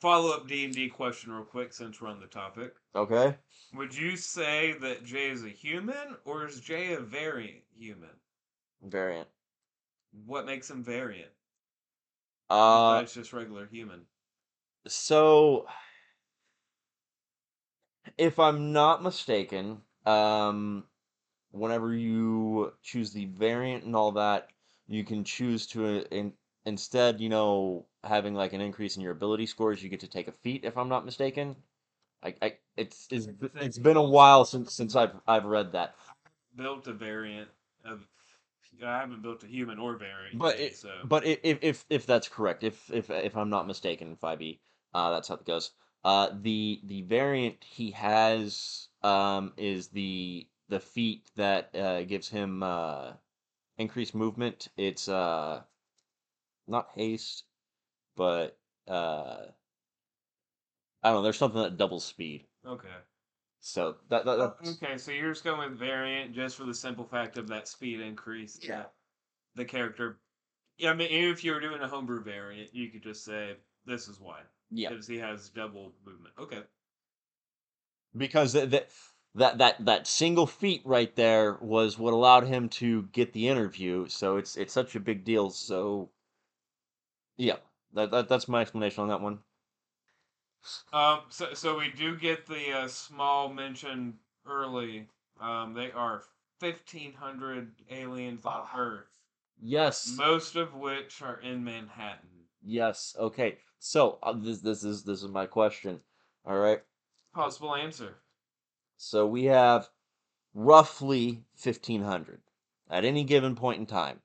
[0.01, 2.75] Follow up D and D question real quick since we're on the topic.
[2.95, 3.37] Okay?
[3.75, 8.11] Would you say that Jay is a human or is Jay a variant human?
[8.83, 9.29] Variant.
[10.27, 11.31] What makes him variant?
[12.49, 14.03] Uh it's just regular human.
[14.87, 15.67] so
[18.17, 20.85] if I'm not mistaken, um,
[21.51, 24.49] whenever you choose the variant and all that,
[24.89, 26.33] you can choose to uh, in,
[26.65, 30.29] instead, you know, having like an increase in your ability scores, you get to take
[30.29, 30.65] a feat.
[30.65, 31.57] If I'm not mistaken,
[32.23, 35.95] I, I it's it's it's been a while since since I've I've read that.
[36.57, 37.49] Built a variant
[37.85, 38.01] of.
[38.83, 40.39] I haven't built a human or variant.
[40.39, 43.67] But yet, it, so but if if if that's correct, if if if I'm not
[43.67, 44.61] mistaken, five E,
[44.95, 45.73] uh, that's how it goes.
[46.03, 52.63] Uh, the the variant he has um is the the feat that uh gives him
[52.63, 53.13] uh
[53.79, 54.69] increased movement.
[54.77, 55.63] It's uh
[56.69, 57.45] not haste,
[58.17, 59.47] but uh
[61.03, 61.23] I don't know.
[61.23, 62.47] There's something that doubles speed.
[62.67, 62.89] okay.
[63.63, 67.05] So that, that that's Okay, so you're just going with variant just for the simple
[67.05, 68.59] fact of that speed increase.
[68.63, 68.77] Yeah.
[68.79, 68.93] that
[69.57, 70.19] The character.
[70.79, 73.57] Yeah, I mean, even if you were doing a homebrew variant, you could just say
[73.85, 74.41] this is why.
[74.71, 74.89] yeah.
[74.89, 76.35] Because he has double movement.
[76.39, 76.63] Okay.
[78.17, 78.91] because that
[79.35, 84.09] that that that single feat right there was what allowed him to get the interview.
[84.09, 85.51] So it's it's such a big deal.
[85.51, 86.11] So
[87.37, 87.57] yeah,
[87.95, 89.39] that, that that's my explanation on that one.
[90.93, 91.21] Um.
[91.31, 95.09] So, so we do get the uh, small mention early.
[95.41, 95.75] Um.
[95.75, 96.23] They are
[96.59, 99.09] fifteen hundred aliens on Earth,
[99.63, 102.29] Yes, most of which are in Manhattan.
[102.63, 103.17] yes.
[103.19, 106.01] Okay, so uh, this this is this is my question.
[106.45, 106.83] All right,
[107.33, 108.17] Possible answer.
[109.03, 109.89] So we have
[110.55, 112.41] roughly fifteen hundred
[112.91, 114.21] at any given point in time.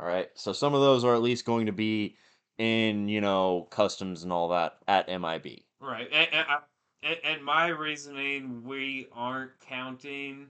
[0.00, 2.16] All right, so some of those are at least going to be
[2.56, 5.60] in you know customs and all that at MIB.
[5.80, 6.08] Right.
[6.12, 6.28] And,
[7.02, 10.48] and, and my reasoning, we aren't counting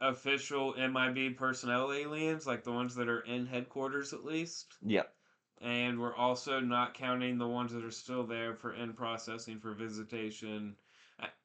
[0.00, 4.74] official MIB personnel aliens, like the ones that are in headquarters at least.
[4.82, 5.12] Yep.
[5.60, 9.72] And we're also not counting the ones that are still there for in processing for
[9.74, 10.74] visitation.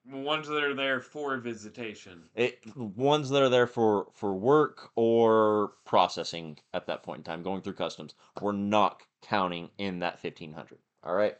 [0.09, 2.23] Ones that are there for visitation.
[2.33, 7.43] It, ones that are there for for work or processing at that point in time,
[7.43, 8.13] going through customs.
[8.41, 10.79] We're not counting in that fifteen hundred.
[11.03, 11.35] All right,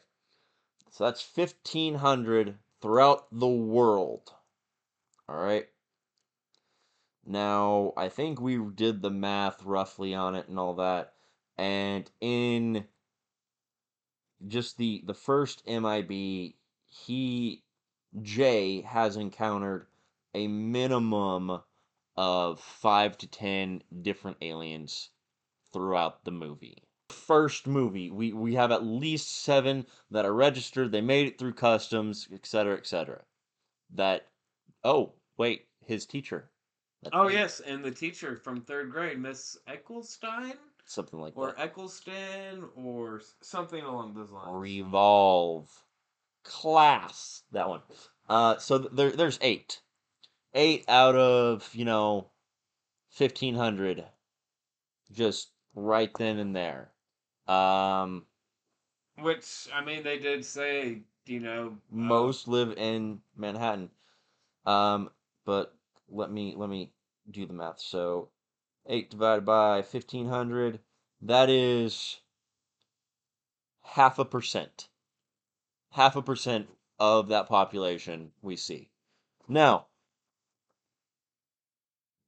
[0.92, 4.34] so that's fifteen hundred throughout the world.
[5.30, 5.68] All right.
[7.26, 11.14] Now I think we did the math roughly on it and all that,
[11.58, 12.86] and in
[14.46, 16.54] just the the first MIB,
[16.86, 17.64] he
[18.22, 19.88] Jay has encountered
[20.34, 21.62] a minimum
[22.16, 25.10] of five to ten different aliens
[25.72, 26.84] throughout the movie.
[27.10, 31.54] First movie, we, we have at least seven that are registered, they made it through
[31.54, 33.22] customs, etc., etc.
[33.94, 34.28] That,
[34.84, 36.50] oh, wait, his teacher.
[37.04, 37.60] That- Oh, yes.
[37.62, 40.56] And the teacher from third grade, Miss Ecclestein?
[40.86, 41.56] Something like Or that.
[41.58, 42.70] Or Eccleston?
[42.76, 44.50] Or something along those lines.
[44.52, 45.70] Revolve.
[46.48, 47.44] Class.
[47.52, 47.82] That one.
[48.30, 49.82] Uh, so there, there's eight.
[50.54, 52.28] Eight out of, you know,
[53.18, 54.06] 1,500.
[55.12, 56.92] Just right then and there.
[57.48, 58.26] Um,
[59.20, 61.68] Which, I mean, they did say, you know.
[61.68, 63.90] uh, most live in Manhattan.
[64.66, 65.10] Um,
[65.46, 65.74] but
[66.10, 66.92] let me let me
[67.32, 67.80] do the math.
[67.80, 68.30] So,
[68.86, 70.80] eight divided by fifteen hundred.
[71.22, 72.20] That is
[73.82, 74.90] half a percent.
[75.98, 76.70] Half a percent
[77.00, 78.92] of that population we see.
[79.48, 79.88] Now,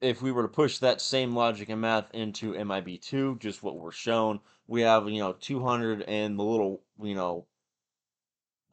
[0.01, 3.91] if we were to push that same logic and math into MIB2, just what we're
[3.91, 7.45] shown, we have, you know, 200 and the little, you know,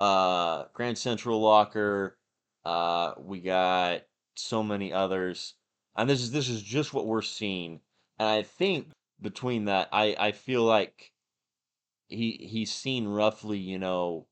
[0.01, 2.17] uh, Grand Central Locker.
[2.65, 4.01] Uh, we got
[4.35, 5.57] so many others.
[5.95, 7.83] And this is this is just what we're seeing.
[8.19, 11.13] And I think between that, I, I feel like
[12.09, 14.27] he he's seen roughly, you know,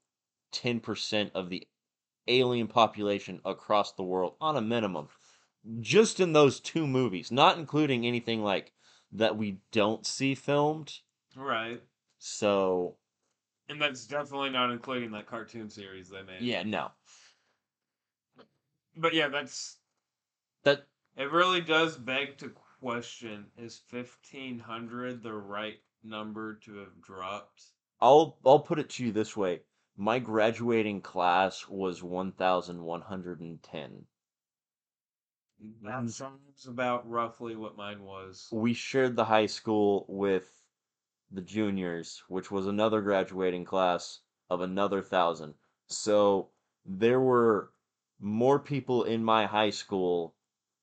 [0.54, 1.68] 10% of the
[2.28, 5.08] alien population across the world on a minimum
[5.80, 8.72] just in those two movies, not including anything like
[9.12, 11.00] that we don't see filmed.
[11.36, 11.82] Right.
[12.18, 12.98] So,
[13.68, 16.40] And that's definitely not including that cartoon series they made.
[16.40, 16.92] yeah, no.
[18.96, 19.78] But yeah, that's
[20.64, 27.72] That it really does beg to question is 1500 the right number to have dropped?
[28.00, 29.62] I'll I'll put it to you this way.
[29.96, 34.06] My graduating class was 1110.
[35.82, 38.48] That sounds about roughly what mine was.
[38.50, 40.64] We shared the high school with
[41.30, 44.20] the juniors, which was another graduating class
[44.50, 45.54] of another thousand.
[45.86, 46.50] So
[46.84, 47.72] there were
[48.18, 50.34] more people in my high school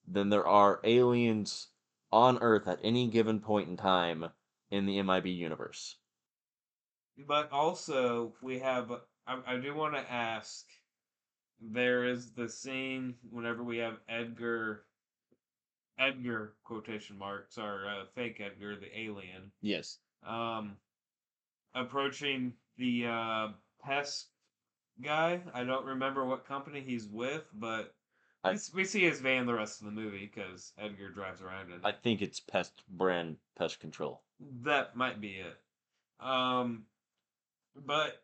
[0.07, 1.67] than there are aliens
[2.11, 4.31] on Earth at any given point in time
[4.69, 5.97] in the MIB universe.
[7.17, 8.91] But also, we have.
[9.27, 10.65] I, I do want to ask.
[11.61, 14.83] There is the scene whenever we have Edgar.
[15.99, 19.51] Edgar quotation marks are uh, fake Edgar, the alien.
[19.61, 19.99] Yes.
[20.25, 20.77] Um,
[21.75, 23.47] approaching the uh,
[23.83, 24.27] pest
[25.03, 25.41] guy.
[25.53, 27.93] I don't remember what company he's with, but
[28.43, 31.67] I- we, we see his van the rest of the movie because Edgar drives around
[31.67, 31.81] in it.
[31.83, 34.23] I think it's pest brand pest control.
[34.63, 35.57] That might be it.
[36.25, 36.85] Um,
[37.75, 38.23] but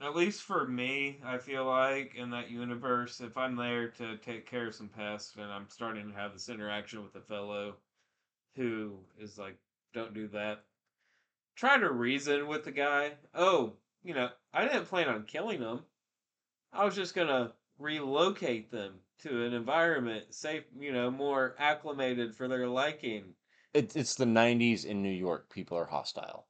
[0.00, 4.46] at least for me, I feel like in that universe, if I'm there to take
[4.46, 7.76] care of some pests and I'm starting to have this interaction with a fellow
[8.54, 9.56] who is like,
[9.94, 10.64] don't do that,
[11.54, 13.12] try to reason with the guy.
[13.34, 13.72] Oh,
[14.04, 15.84] you know, I didn't plan on killing them.
[16.72, 22.48] I was just gonna relocate them to an environment safe, you know, more acclimated for
[22.48, 23.34] their liking.
[23.72, 25.48] It's it's the '90s in New York.
[25.50, 26.45] People are hostile.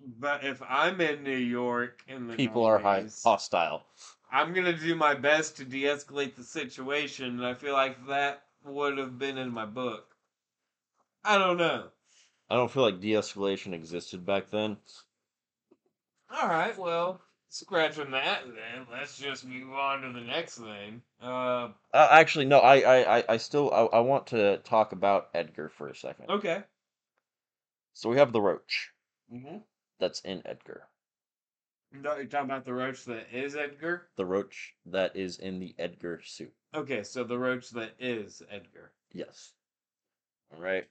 [0.00, 3.86] But if I'm in New York in the People are high, hostile.
[4.30, 8.98] I'm gonna do my best to de-escalate the situation, and I feel like that would
[8.98, 10.16] have been in my book.
[11.24, 11.88] I don't know.
[12.50, 14.76] I don't feel like de-escalation existed back then.
[16.30, 21.02] All right, well, scratching that, then let's just move on to the next thing.
[21.22, 22.58] Uh, Uh, actually, no.
[22.58, 26.26] I, I, I- I still, I, I want to talk about Edgar for a second.
[26.28, 26.64] okay.
[27.92, 28.90] So we have the roach
[29.32, 29.58] Mm-hmm.
[29.98, 30.88] That's in Edgar.
[31.92, 34.08] No, you're talking about the roach that is Edgar.
[34.16, 36.52] The roach that is in the Edgar suit.
[36.74, 38.92] Okay, so the roach that is Edgar.
[39.12, 39.52] Yes.
[40.52, 40.88] All right.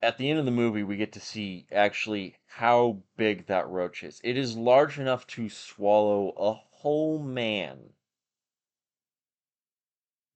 [0.00, 4.02] At the end of the movie, we get to see actually how big that roach
[4.02, 4.20] is.
[4.22, 7.90] It is large enough to swallow a whole man.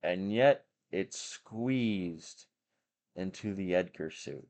[0.03, 2.47] And yet, it's squeezed
[3.14, 4.49] into the Edgar suit.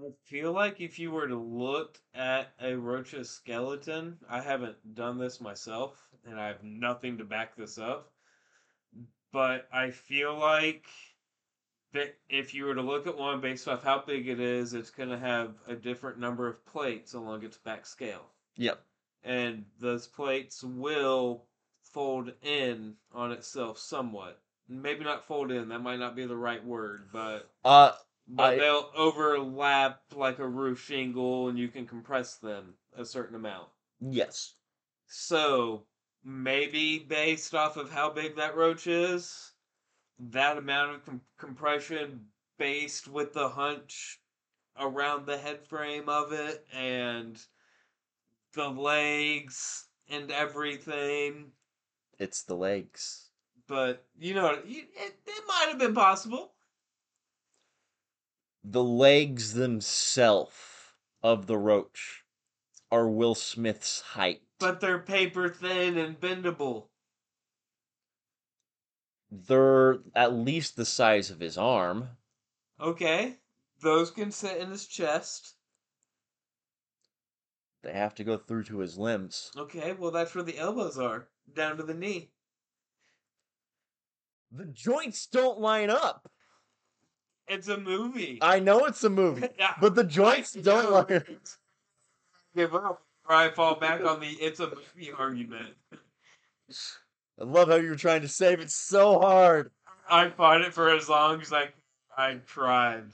[0.00, 5.18] I feel like if you were to look at a roach's skeleton, I haven't done
[5.18, 8.10] this myself, and I have nothing to back this up.
[9.32, 10.86] But I feel like
[11.92, 14.90] that if you were to look at one based off how big it is, it's
[14.90, 18.26] going to have a different number of plates along its back scale.
[18.56, 18.80] Yep.
[19.22, 21.44] And those plates will
[21.82, 24.40] fold in on itself somewhat.
[24.68, 27.92] Maybe not fold in, that might not be the right word, but Uh,
[28.28, 33.04] Uh, but I- they'll overlap like a roof shingle and you can compress them a
[33.04, 33.68] certain amount.
[34.00, 34.54] yes.
[35.12, 35.86] So,
[36.22, 39.52] maybe based off of how big that roach is,
[40.20, 42.26] that amount of com- compression
[42.58, 44.20] based with the hunch
[44.78, 47.44] around the head frame of it and
[48.52, 51.52] the legs and everything.
[52.18, 53.30] It's the legs.
[53.66, 56.52] But, you know, it, it, it might have been possible.
[58.62, 60.54] The legs themselves
[61.22, 62.24] of the roach
[62.90, 64.42] are Will Smith's height.
[64.58, 66.88] But they're paper thin and bendable.
[69.30, 72.16] They're at least the size of his arm.
[72.80, 73.38] Okay,
[73.80, 75.54] those can sit in his chest.
[77.82, 79.50] they have to go through to his limbs.
[79.56, 82.32] Okay, well that's where the elbows are, down to the knee.
[84.52, 86.30] The joints don't line up.
[87.50, 88.38] It's a movie.
[88.40, 91.10] I know it's a movie, Yeah, but the joints I don't up.
[92.54, 93.02] Give up.
[93.28, 95.74] Or I fall back on the it's a movie argument.
[96.70, 99.72] I love how you were trying to save it so hard.
[100.08, 101.70] I fought it for as long as I
[102.16, 103.04] I tried.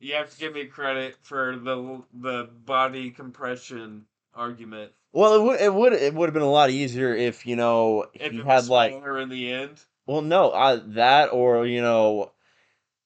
[0.00, 4.92] You have to give me credit for the the body compression argument.
[5.12, 8.06] Well, it would it would it would have been a lot easier if you know
[8.14, 9.80] If he had like in the end.
[10.06, 12.32] well no uh, that or you know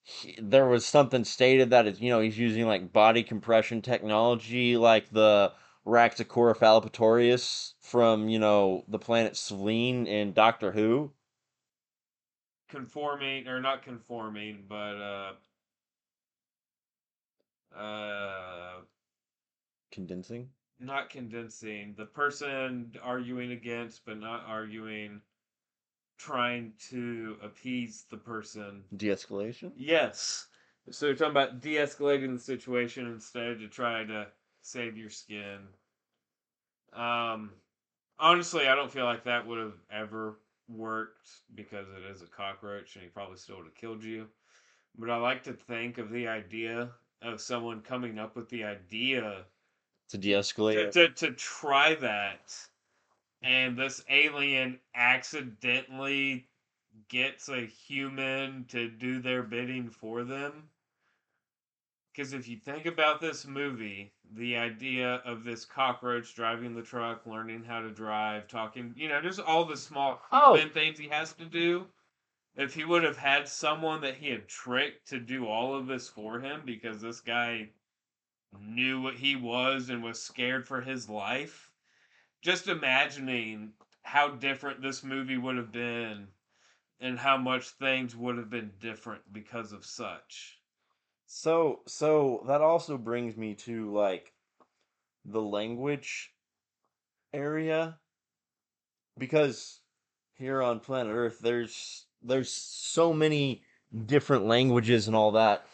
[0.03, 4.77] he, there was something stated that it's you know he's using like body compression technology
[4.77, 5.53] like the
[5.87, 11.13] Raxacoricofallapatorius from you know the planet Selene in Doctor Who.
[12.69, 15.33] conforming or not conforming, but uh
[17.77, 18.81] uh
[19.93, 20.49] Condensing.
[20.81, 21.95] not condensing.
[21.97, 25.21] The person arguing against but not arguing
[26.23, 28.85] trying to appease the person.
[28.97, 29.73] De-escalation.
[29.77, 30.47] Yes.
[30.91, 34.29] So you're talking about de-escalating the situation instead to try to
[34.61, 35.59] save your skin.
[36.93, 37.51] Um
[38.19, 42.95] honestly, I don't feel like that would have ever worked because it is a cockroach
[42.95, 44.27] and he probably still would have killed you.
[44.99, 46.91] But I like to think of the idea
[47.23, 49.45] of someone coming up with the idea
[50.11, 50.93] To to, de-escalate.
[50.93, 52.55] to, to try that
[53.43, 56.47] and this alien accidentally
[57.09, 60.69] gets a human to do their bidding for them
[62.13, 67.27] because if you think about this movie the idea of this cockroach driving the truck
[67.27, 70.57] learning how to drive talking you know just all the small Oh.
[70.75, 71.87] things he has to do
[72.57, 76.09] if he would have had someone that he had tricked to do all of this
[76.09, 77.71] for him because this guy
[78.61, 81.72] knew what he was and was scared for his life.
[82.43, 83.73] Just imagining
[84.03, 86.29] how different this movie would have been
[87.01, 90.59] and how much things would have been different because of such.
[91.27, 94.33] So so that also brings me to like
[95.25, 96.33] the language
[97.33, 97.99] area
[99.17, 99.81] because
[100.35, 103.63] here on planet Earth there's there's so many
[104.07, 105.65] different languages and all that.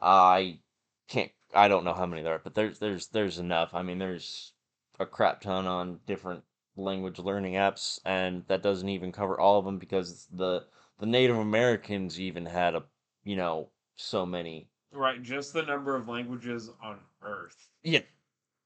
[0.00, 0.60] I
[1.08, 3.74] can't I don't know how many there are, but there's there's there's enough.
[3.74, 4.52] I mean there's
[4.98, 6.44] a crap ton on different
[6.76, 10.66] language learning apps and that doesn't even cover all of them because the
[10.98, 12.84] the Native Americans even had a
[13.24, 17.68] you know so many Right, just the number of languages on Earth.
[17.82, 18.02] Yeah.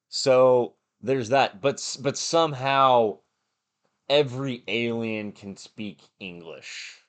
[0.08, 3.18] So there's that, but but somehow
[4.08, 7.04] every alien can speak English.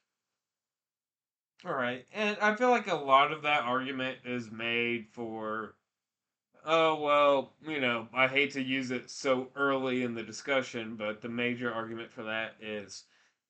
[1.65, 5.75] All right, and I feel like a lot of that argument is made for,
[6.65, 11.21] oh well, you know, I hate to use it so early in the discussion, but
[11.21, 13.05] the major argument for that is,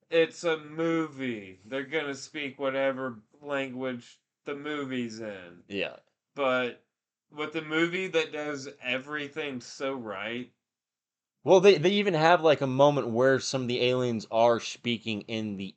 [0.09, 1.59] it's a movie.
[1.65, 5.63] They're gonna speak whatever language the movie's in.
[5.67, 5.97] Yeah.
[6.35, 6.83] But
[7.31, 10.51] with a movie that does everything so right,
[11.43, 15.21] Well, they they even have like a moment where some of the aliens are speaking
[15.21, 15.75] in the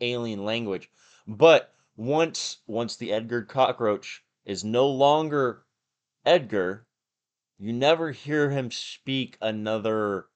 [0.00, 0.90] alien language,
[1.26, 5.64] but once once the Edgar cockroach is no longer
[6.24, 6.86] Edgar,
[7.58, 10.26] you never hear him speak another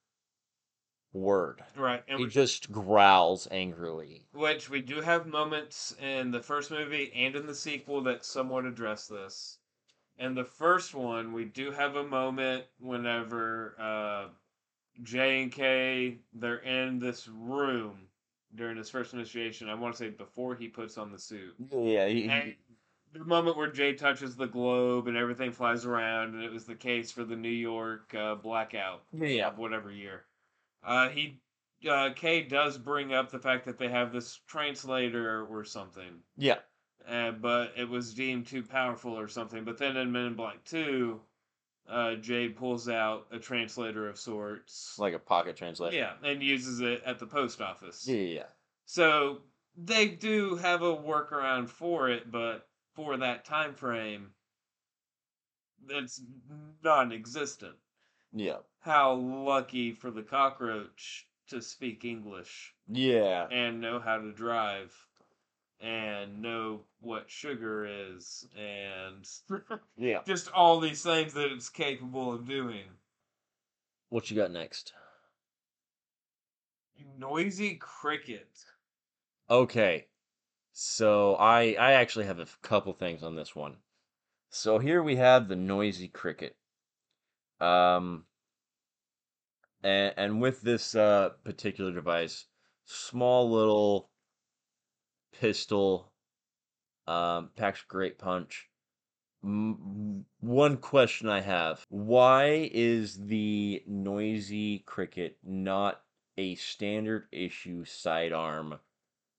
[1.12, 1.62] word.
[1.76, 2.02] right?
[2.08, 4.26] And He we- just growls angrily.
[4.32, 8.64] Which we do have moments in the first movie and in the sequel that somewhat
[8.64, 9.58] address this.
[10.18, 14.28] In the first one, we do have a moment whenever uh,
[15.02, 18.08] J and K they're in this room
[18.54, 19.68] during his first initiation.
[19.68, 21.54] I want to say before he puts on the suit.
[21.70, 22.54] Yeah, he, he- And
[23.12, 26.74] the moment where Jay touches the globe and everything flies around, and it was the
[26.74, 29.48] case for the New York uh, blackout yeah.
[29.48, 30.24] of whatever year.
[30.84, 31.40] Uh, he
[31.88, 36.58] uh, Kay does bring up the fact that they have this translator or something, Yeah.
[37.08, 39.64] uh, but it was deemed too powerful or something.
[39.64, 41.20] But then in Men in Black Two,
[41.88, 45.96] uh, Jay pulls out a translator of sorts, Like a pocket translator.
[45.96, 48.06] yeah, and uses it at the post office.
[48.08, 48.46] Yeah, yeah, yeah.
[48.86, 49.42] So
[49.76, 52.65] they do have a workaround for it, but
[52.96, 54.30] for that time frame,
[55.88, 56.22] it's
[56.82, 57.76] non-existent.
[58.32, 58.56] Yeah.
[58.80, 63.46] How lucky for the cockroach to speak English Yeah.
[63.52, 64.92] and know how to drive
[65.78, 69.28] and know what sugar is and
[69.96, 70.22] Yeah.
[70.26, 72.84] just all these things that it's capable of doing.
[74.08, 74.94] What you got next?
[77.18, 78.64] Noisy cricket.
[79.50, 80.06] Okay.
[80.78, 83.78] So I I actually have a couple things on this one.
[84.50, 86.54] So here we have the noisy cricket.
[87.60, 88.26] Um
[89.82, 92.44] and, and with this uh, particular device,
[92.84, 94.10] small little
[95.32, 96.12] pistol,
[97.06, 98.68] um, packs great punch.
[99.40, 106.02] One question I have: Why is the noisy cricket not
[106.36, 108.78] a standard issue sidearm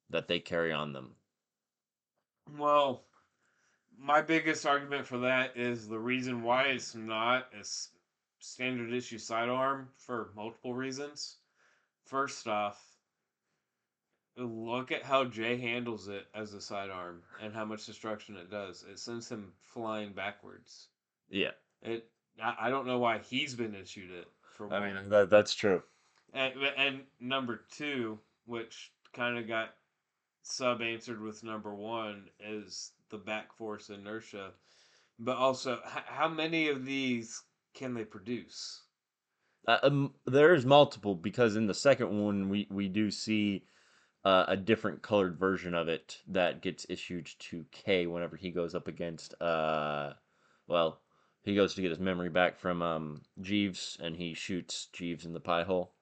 [0.10, 1.16] that they carry on them?
[2.58, 3.04] Well,
[4.00, 7.66] my biggest argument for that is the reason why it's not a
[8.40, 11.38] standard issue sidearm for multiple reasons.
[12.06, 12.82] First off,
[14.38, 18.86] look at how Jay handles it as a sidearm and how much destruction it does.
[18.90, 20.88] It sends him flying backwards.
[21.30, 22.10] Yeah, It.
[22.40, 25.82] I don't know why he's been issued it for I mean that that's true.
[26.34, 29.74] And, and number two, which kind of got
[30.48, 34.52] sub answered with number one, is the back force inertia.
[35.20, 37.44] But also, h- how many of these
[37.74, 38.84] can they produce?
[39.68, 43.66] Uh, um, there is multiple because in the second one we we do see
[44.24, 48.76] uh, a different colored version of it that gets issued to K whenever he goes
[48.76, 50.14] up against uh,
[50.68, 51.02] well,
[51.44, 55.34] he goes to get his memory back from um Jeebs and he shoots Jeebs in
[55.34, 55.94] the pie hole,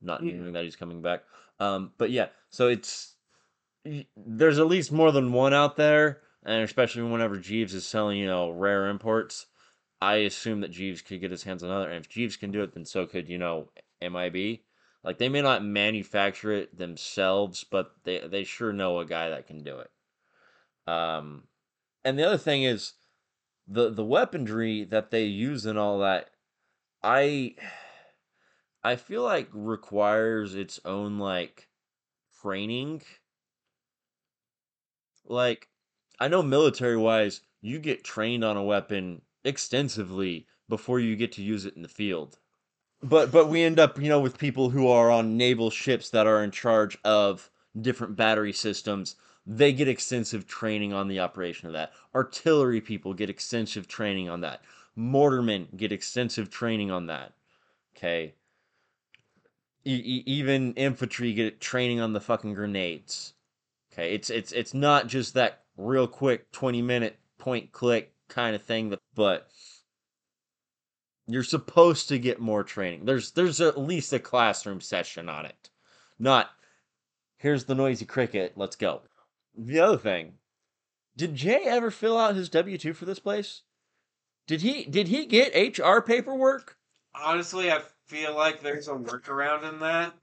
[0.00, 0.34] not Yeah.
[0.34, 1.24] knowing that he's coming back.
[1.58, 3.16] Um, but yeah, so it's
[4.16, 8.26] there's at least more than one out there, and especially whenever Jeebs is selling you
[8.26, 9.46] know rare imports.
[10.02, 12.62] I assume that Jeebs could get his hands on another, and if Jeebs can do
[12.62, 13.70] it, then so could you know
[14.00, 14.60] MIB.
[15.02, 19.46] Like they may not manufacture it themselves, but they they sure know a guy that
[19.46, 19.90] can do it.
[20.86, 21.44] Um,
[22.04, 22.94] and the other thing is
[23.66, 26.30] the the weaponry that they use and all that.
[27.02, 27.54] I
[28.82, 31.68] I feel like requires its own like
[32.42, 33.02] training.
[35.30, 35.68] Like
[36.18, 41.42] I know military wise, you get trained on a weapon extensively before you get to
[41.42, 42.38] use it in the field.
[43.02, 46.26] But but we end up, you know, with people who are on naval ships that
[46.26, 47.50] are in charge of
[47.80, 49.16] different battery systems.
[49.46, 51.92] They get extensive training on the operation of that.
[52.14, 54.62] Artillery people get extensive training on that.
[54.98, 57.32] Mortarmen get extensive training on that.
[57.96, 58.34] Okay.
[59.84, 63.32] E- even infantry get training on the fucking grenades.
[63.92, 68.62] Okay, it's it's it's not just that real quick 20 minute point click kind of
[68.62, 69.48] thing but
[71.26, 73.04] you're supposed to get more training.
[73.04, 75.70] There's there's at least a classroom session on it.
[76.18, 76.50] Not
[77.36, 79.02] here's the noisy cricket, let's go.
[79.56, 80.34] The other thing,
[81.16, 83.62] did Jay ever fill out his W2 for this place?
[84.46, 86.76] Did he did he get HR paperwork?
[87.14, 90.14] Honestly, I feel like there's a workaround in that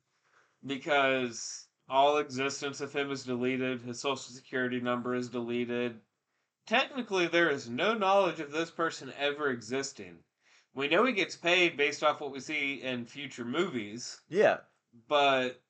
[0.65, 5.99] because all existence of him is deleted, his social security number is deleted.
[6.65, 10.17] Technically, there is no knowledge of this person ever existing.
[10.73, 14.57] We know he gets paid based off what we see in future movies, Yeah.
[15.07, 15.61] but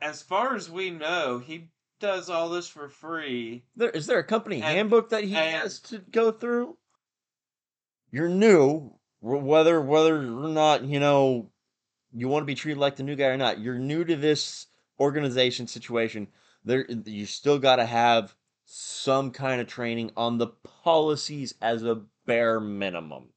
[0.00, 3.64] as far as we know, he does all this for free.
[3.74, 6.76] There is there a company And- handbook that he and- has to go through?
[8.10, 11.50] You're new, whether whether or not you know
[12.12, 13.58] you want to be treated like the new guy or not.
[13.60, 14.66] You're new to this
[14.98, 16.28] organization situation.
[16.64, 18.34] There, you still got to have
[18.64, 23.28] some kind of training on the policies as a bare minimum.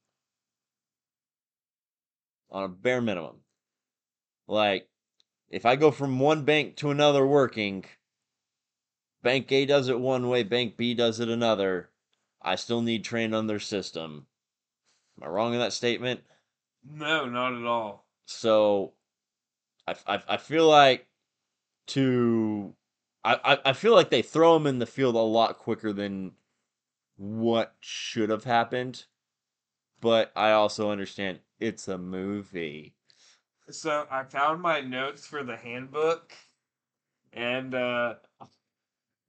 [2.52, 3.36] On a bare minimum,
[4.48, 4.90] like
[5.50, 7.86] if I go from one bank to another working,
[9.22, 11.90] Bank A does it one way, Bank B does it another.
[12.42, 14.26] I still need training on their system.
[15.18, 16.22] Am I wrong in that statement?
[16.84, 18.08] No, not at all.
[18.26, 18.94] So,
[19.86, 21.06] I, I, I feel like
[21.90, 22.76] to
[23.24, 26.34] I, I feel like they throw him in the field a lot quicker than
[27.18, 29.06] what should have happened.
[30.02, 32.96] But I also understand it's a movie.
[33.72, 36.34] So I found my notes for the handbook,
[37.34, 38.16] and uh,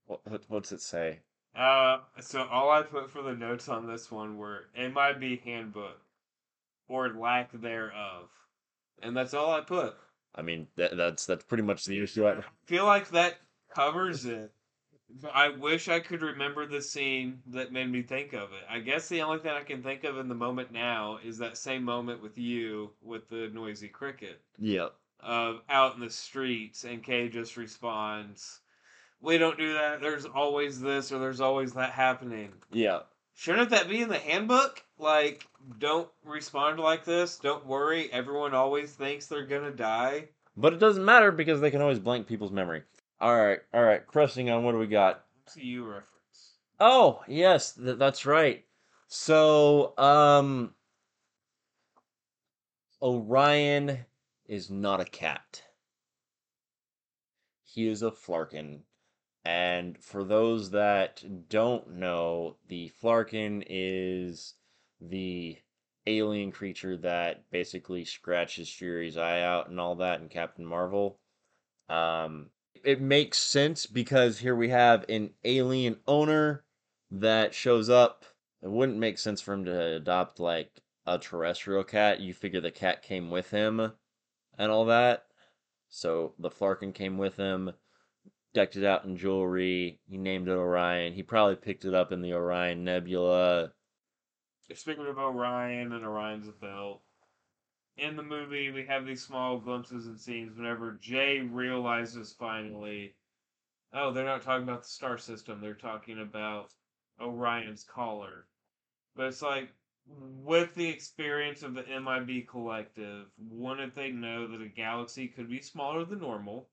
[0.04, 1.22] What, what what's it say?
[1.54, 6.00] uh, so all I put for the notes on this one were MIB handbook
[6.88, 8.30] or lack thereof,
[9.02, 9.96] and that's all I put.
[10.34, 12.26] I mean that that's that's pretty much the issue.
[12.26, 13.38] I, feel like that
[13.74, 14.52] covers it.
[15.34, 18.62] I wish I could remember the scene that made me think of it.
[18.68, 21.58] I guess the only thing I can think of in the moment now is that
[21.58, 24.40] same moment with you with the noisy cricket.
[24.58, 24.88] yeah.
[25.18, 28.60] of out in the streets and Kay just responds,
[29.20, 30.00] We don't do that.
[30.00, 32.52] There's always this or there's always that happening.
[32.70, 33.00] Yeah.
[33.40, 34.84] Shouldn't that be in the handbook?
[34.98, 35.46] Like,
[35.78, 37.38] don't respond like this.
[37.38, 38.12] Don't worry.
[38.12, 40.28] Everyone always thinks they're gonna die.
[40.58, 42.82] But it doesn't matter because they can always blank people's memory.
[43.18, 44.06] All right, all right.
[44.06, 45.24] Pressing on, what do we got?
[45.48, 46.58] MCU reference.
[46.78, 48.62] Oh, yes, th- that's right.
[49.08, 50.74] So, um,
[53.00, 54.04] Orion
[54.44, 55.62] is not a cat.
[57.64, 58.80] He is a Flerken.
[59.44, 64.54] And for those that don't know, the Flerken is
[65.00, 65.56] the
[66.06, 71.18] alien creature that basically scratches Fury's eye out and all that in Captain Marvel.
[71.88, 72.50] Um,
[72.84, 76.64] it makes sense because here we have an alien owner
[77.10, 78.24] that shows up.
[78.62, 82.20] It wouldn't make sense for him to adopt like a terrestrial cat.
[82.20, 83.92] You figure the cat came with him
[84.58, 85.24] and all that.
[85.88, 87.72] So the Flerken came with him,
[88.52, 90.00] decked it out in jewelry.
[90.08, 91.12] He named it Orion.
[91.12, 93.72] He probably picked it up in the Orion Nebula.
[94.74, 97.02] Speaking of Orion and Orion's belt,
[97.96, 103.14] in the movie we have these small glimpses and scenes whenever Jay realizes finally,
[103.92, 105.60] oh, they're not talking about the star system.
[105.60, 106.72] They're talking about
[107.20, 108.46] Orion's collar.
[109.16, 109.72] But it's like,
[110.06, 115.60] with the experience of the MIB collective, wouldn't they know that a galaxy could be
[115.60, 116.68] smaller than normal?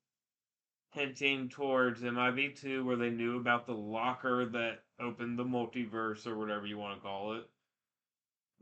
[0.98, 6.66] Hinting towards MIB2, where they knew about the locker that opened the multiverse, or whatever
[6.66, 7.48] you want to call it.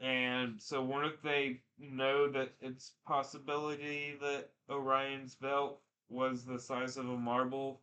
[0.02, 5.80] And so, wouldn't they know that it's possibility that Orion's belt
[6.10, 7.80] was the size of a marble?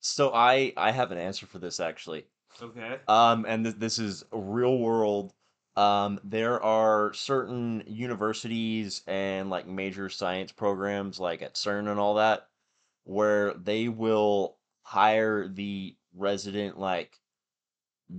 [0.00, 2.24] So I I have an answer for this actually.
[2.62, 2.98] Okay.
[3.08, 5.32] Um, and th- this is real world.
[5.76, 12.14] Um, there are certain universities and like major science programs, like at CERN and all
[12.14, 12.47] that,
[13.08, 17.18] where they will hire the resident like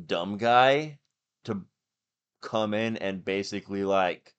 [0.08, 0.98] dumb guy
[1.44, 1.64] to
[2.42, 4.34] come in and basically like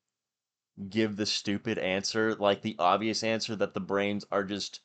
[0.88, 4.80] give the stupid answer, like the obvious answer that the brains are just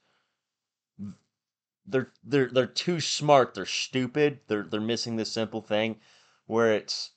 [1.88, 6.00] they're they're they're too smart, they're stupid, they're they're missing this simple thing
[6.46, 7.14] where it's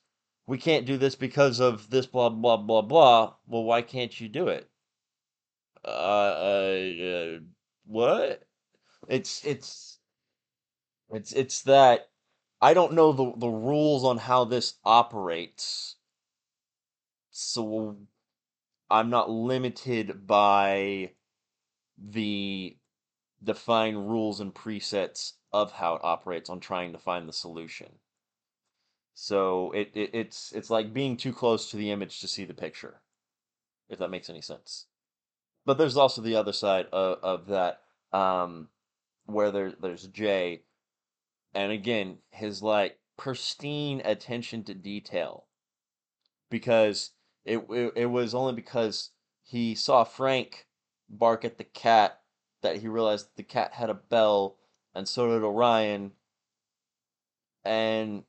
[0.47, 3.35] we can't do this because of this blah blah blah blah.
[3.45, 4.71] Well, why can't you do it?
[5.85, 7.39] Uh, uh, uh
[7.89, 8.43] what?
[9.07, 9.97] It's it's
[11.09, 12.09] it's it's that
[12.61, 15.95] I don't know the the rules on how this operates.
[17.31, 17.97] So
[18.91, 21.13] I'm not limited by
[21.97, 22.77] the
[23.43, 27.99] defined rules and presets of how it operates on trying to find the solution.
[29.15, 32.53] So it, it it's it's like being too close to the image to see the
[32.53, 33.01] picture,
[33.89, 34.85] if that makes any sense.
[35.69, 38.69] But there's also the other side of, of that, um,
[39.27, 40.63] where there there's Jay,
[41.53, 45.45] and again his like pristine attention to detail,
[46.49, 47.11] because
[47.45, 49.11] it it, it was only because
[49.43, 50.65] he saw Frank
[51.07, 52.19] bark at the cat
[52.63, 54.57] that he realized the cat had a bell,
[54.95, 56.13] and so did Orion.
[57.63, 58.23] And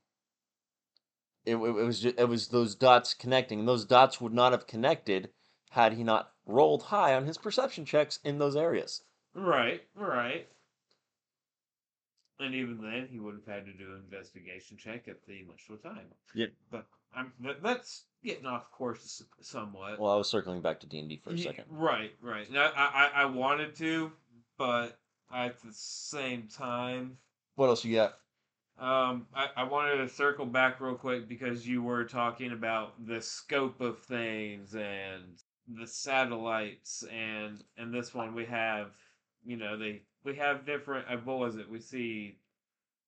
[1.47, 4.66] it, it, was just, it was those dots connecting, and those dots would not have
[4.66, 5.30] connected
[5.70, 9.03] had he not rolled high on his perception checks in those areas.
[9.34, 10.46] Right, right.
[12.38, 15.76] And even then, he would have had to do an investigation check at the initial
[15.76, 16.07] time.
[16.34, 16.46] Yeah.
[16.70, 20.01] But I'm that, that's getting off course somewhat.
[20.01, 21.64] Well, I was circling back to D and D for a second.
[21.68, 22.51] Right, right.
[22.51, 24.11] Now, I, I I wanted to,
[24.57, 24.98] but
[25.32, 27.18] at the same time,
[27.57, 28.14] what else you got?
[28.78, 33.20] Um, I, I wanted to circle back real quick because you were talking about the
[33.20, 35.39] scope of things and
[35.78, 38.88] the satellites and and this one we have
[39.44, 42.36] you know they we have different uh, what was it we see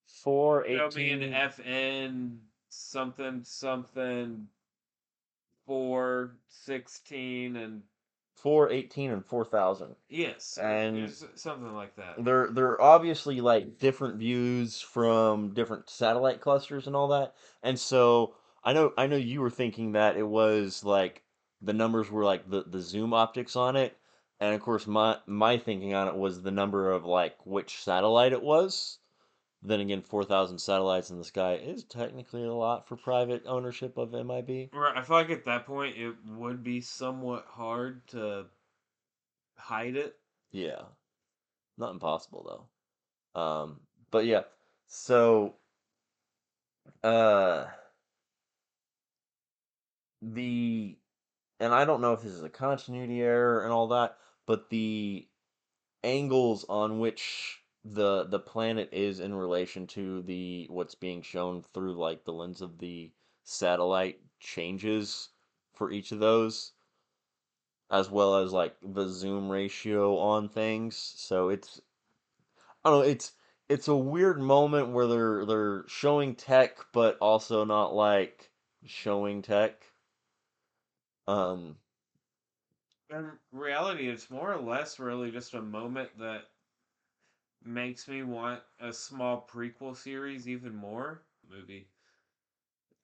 [0.06, 2.36] four eighteen FN
[2.68, 4.46] something something
[5.66, 7.82] four sixteen and
[8.34, 9.94] four eighteen and four thousand.
[10.08, 12.24] Yes, and something like that.
[12.24, 17.34] They're they're obviously like different views from different satellite clusters and all that.
[17.62, 18.34] And so
[18.64, 21.22] I know I know you were thinking that it was like
[21.62, 23.96] the numbers were like the the zoom optics on it,
[24.40, 28.32] and of course my my thinking on it was the number of like which satellite
[28.32, 28.98] it was.
[29.62, 33.96] Then again, four thousand satellites in the sky is technically a lot for private ownership
[33.96, 34.70] of MIB.
[34.72, 38.46] Right, I feel like at that point it would be somewhat hard to
[39.56, 40.16] hide it.
[40.50, 40.82] Yeah,
[41.78, 42.66] not impossible
[43.34, 43.40] though.
[43.40, 44.42] Um, but yeah,
[44.88, 45.54] so
[47.04, 47.66] uh,
[50.20, 50.96] the
[51.62, 55.28] and I don't know if this is a continuity error and all that, but the
[56.02, 61.94] angles on which the the planet is in relation to the what's being shown through
[61.94, 63.12] like the lens of the
[63.44, 65.28] satellite changes
[65.72, 66.72] for each of those
[67.92, 70.96] as well as like the zoom ratio on things.
[70.96, 71.80] So it's
[72.84, 73.34] i don't know it's
[73.68, 78.50] it's a weird moment where they're they're showing tech but also not like
[78.84, 79.91] showing tech
[81.28, 81.76] um
[83.10, 86.42] in reality, it's more or less really just a moment that
[87.64, 91.86] makes me want a small prequel series even more movie.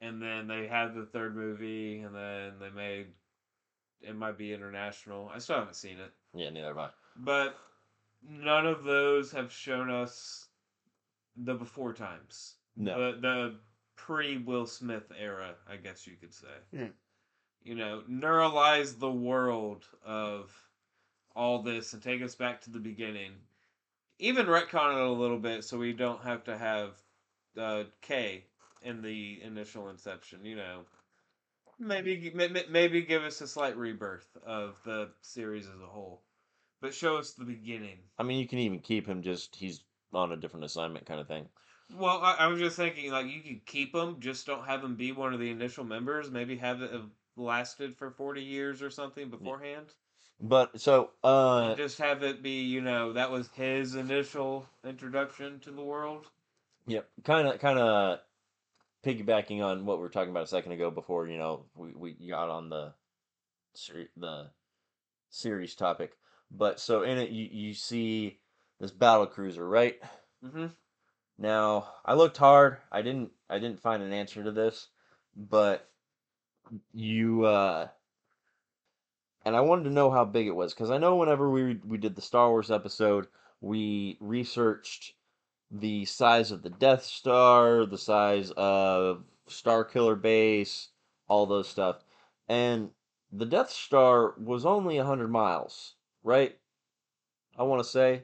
[0.00, 3.06] And then they had the third movie, and then they made
[4.00, 5.28] it MIB International.
[5.28, 6.90] I still haven't seen it, Yeah, neither have I.
[7.16, 7.56] but
[8.22, 10.48] none of those have shown us
[11.36, 12.54] the before times.
[12.76, 13.12] No.
[13.12, 13.54] The the
[13.96, 16.46] pre Will Smith era, I guess you could say.
[16.72, 16.86] Hmm.
[17.68, 20.50] You know, neuralize the world of
[21.36, 23.32] all this and take us back to the beginning.
[24.18, 26.94] Even retcon it a little bit so we don't have to have
[27.60, 28.44] uh, K
[28.80, 30.46] in the initial inception.
[30.46, 30.80] You know,
[31.78, 36.22] maybe ma- ma- maybe give us a slight rebirth of the series as a whole,
[36.80, 37.98] but show us the beginning.
[38.18, 39.82] I mean, you can even keep him just he's
[40.14, 41.44] on a different assignment kind of thing.
[41.94, 44.94] Well, I, I was just thinking, like, you could keep him, just don't have him
[44.94, 46.30] be one of the initial members.
[46.30, 49.86] Maybe have it have lasted for 40 years or something beforehand.
[50.40, 55.70] But so uh just have it be, you know, that was his initial introduction to
[55.70, 56.26] the world.
[56.86, 58.20] Yep, kind of, kind of
[59.04, 60.90] piggybacking on what we were talking about a second ago.
[60.90, 62.92] Before you know, we, we got on the
[64.16, 64.50] the
[65.30, 66.12] series topic.
[66.50, 68.38] But so in it, you you see
[68.80, 69.98] this battle cruiser, right?
[70.44, 70.66] Mm-hmm.
[71.38, 72.78] Now I looked hard.
[72.90, 74.88] I didn't I didn't find an answer to this,
[75.36, 75.88] but
[76.92, 77.88] you uh,
[79.44, 81.98] and I wanted to know how big it was because I know whenever we we
[81.98, 83.28] did the Star Wars episode,
[83.60, 85.14] we researched
[85.70, 90.88] the size of the Death Star, the size of Star Killer Base,
[91.28, 92.04] all those stuff.
[92.48, 92.90] And
[93.32, 96.56] the Death Star was only 100 miles, right?
[97.58, 98.22] I want to say.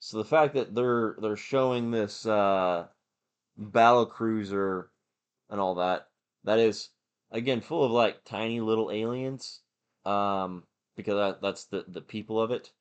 [0.00, 2.86] So the fact that they're they're showing this uh
[3.56, 4.90] battle cruiser
[5.50, 6.08] and all that,
[6.44, 6.88] that is
[7.30, 9.60] again full of like tiny little aliens
[10.04, 10.64] um
[10.96, 12.72] because that, that's the the people of it.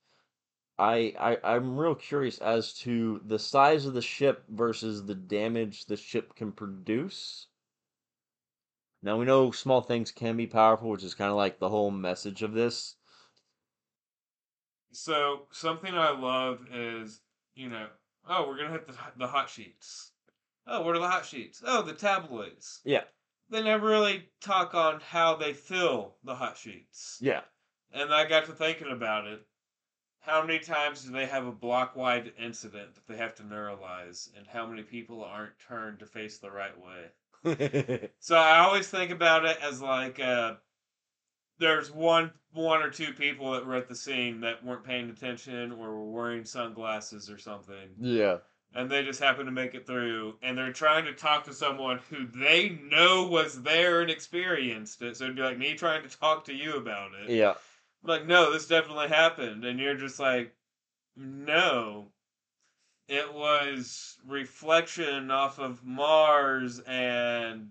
[0.78, 5.86] I, I I'm real curious as to the size of the ship versus the damage
[5.86, 7.47] the ship can produce.
[9.02, 11.91] Now we know small things can be powerful, which is kind of like the whole
[11.91, 12.95] message of this.
[14.91, 17.22] So something I love is,
[17.56, 17.88] you know,
[18.28, 20.12] oh, we're gonna hit the the hot sheets.
[20.66, 21.62] Oh, what are the hot sheets?
[21.66, 22.82] Oh, the tabloids.
[22.84, 23.04] Yeah.
[23.50, 27.18] They never really talk on how they fill the hot sheets.
[27.22, 27.41] Yeah.
[27.91, 29.41] And I got to thinking about it.
[30.20, 34.30] How many times do they have a block wide incident that they have to neuralize,
[34.38, 38.10] and how many people aren't turned to face the right way?
[38.20, 40.56] So I always think about it as like uh,
[41.58, 45.72] there's one one or two people that were at the scene that weren't paying attention
[45.72, 48.38] or were wearing sunglasses or something, yeah.
[48.76, 52.00] And they just happen to make it through, and they're trying to talk to someone
[52.10, 55.18] who they know was there and experienced it.
[55.18, 57.32] So it'd be like me trying to talk to you about it.
[57.32, 57.56] Yeah.
[58.04, 59.66] I'm like, no, this definitely happened.
[59.66, 60.54] And you're just like,
[61.16, 62.08] no.
[63.08, 67.70] It was reflection off of Mars and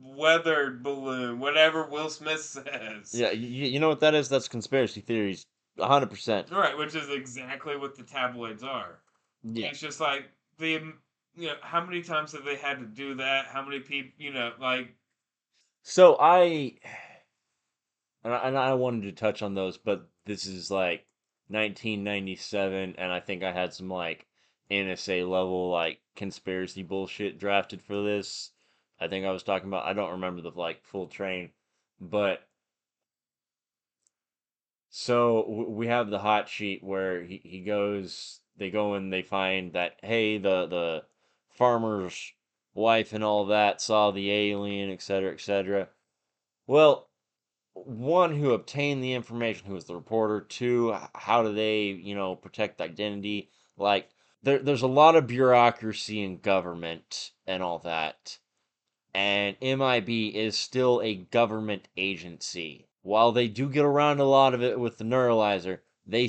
[0.00, 3.14] weathered balloon, whatever Will Smith says.
[3.14, 3.30] Yeah.
[3.30, 4.28] You, you know what that is?
[4.28, 5.46] That's conspiracy theories.
[5.78, 6.50] hundred percent.
[6.50, 8.98] Right, which is exactly what the tabloids are.
[9.52, 9.68] Yeah.
[9.68, 10.24] It's just like
[10.58, 10.92] the
[11.36, 13.46] you know, how many times have they had to do that?
[13.46, 14.94] How many people, you know, like
[15.82, 16.74] So I,
[18.24, 21.06] and I, and I wanted to touch on those, but this is like
[21.48, 24.26] 1997, and I think I had some like
[24.70, 28.50] NSA level like conspiracy bullshit drafted for this.
[29.00, 29.86] I think I was talking about.
[29.86, 31.50] I don't remember the like full train,
[32.00, 32.46] but
[34.90, 38.40] so we have the hot sheet where he, he goes.
[38.58, 41.04] They go and they find that hey the the
[41.50, 42.32] farmer's
[42.74, 45.88] wife and all that saw the alien, etc., etc.
[46.66, 47.08] Well,
[47.74, 50.40] one who obtained the information, who was the reporter.
[50.40, 53.50] Two, how do they, you know, protect identity?
[53.76, 54.08] Like
[54.42, 58.38] there, there's a lot of bureaucracy in government and all that.
[59.14, 62.88] And MIB is still a government agency.
[63.02, 66.28] While they do get around a lot of it with the neuralizer, they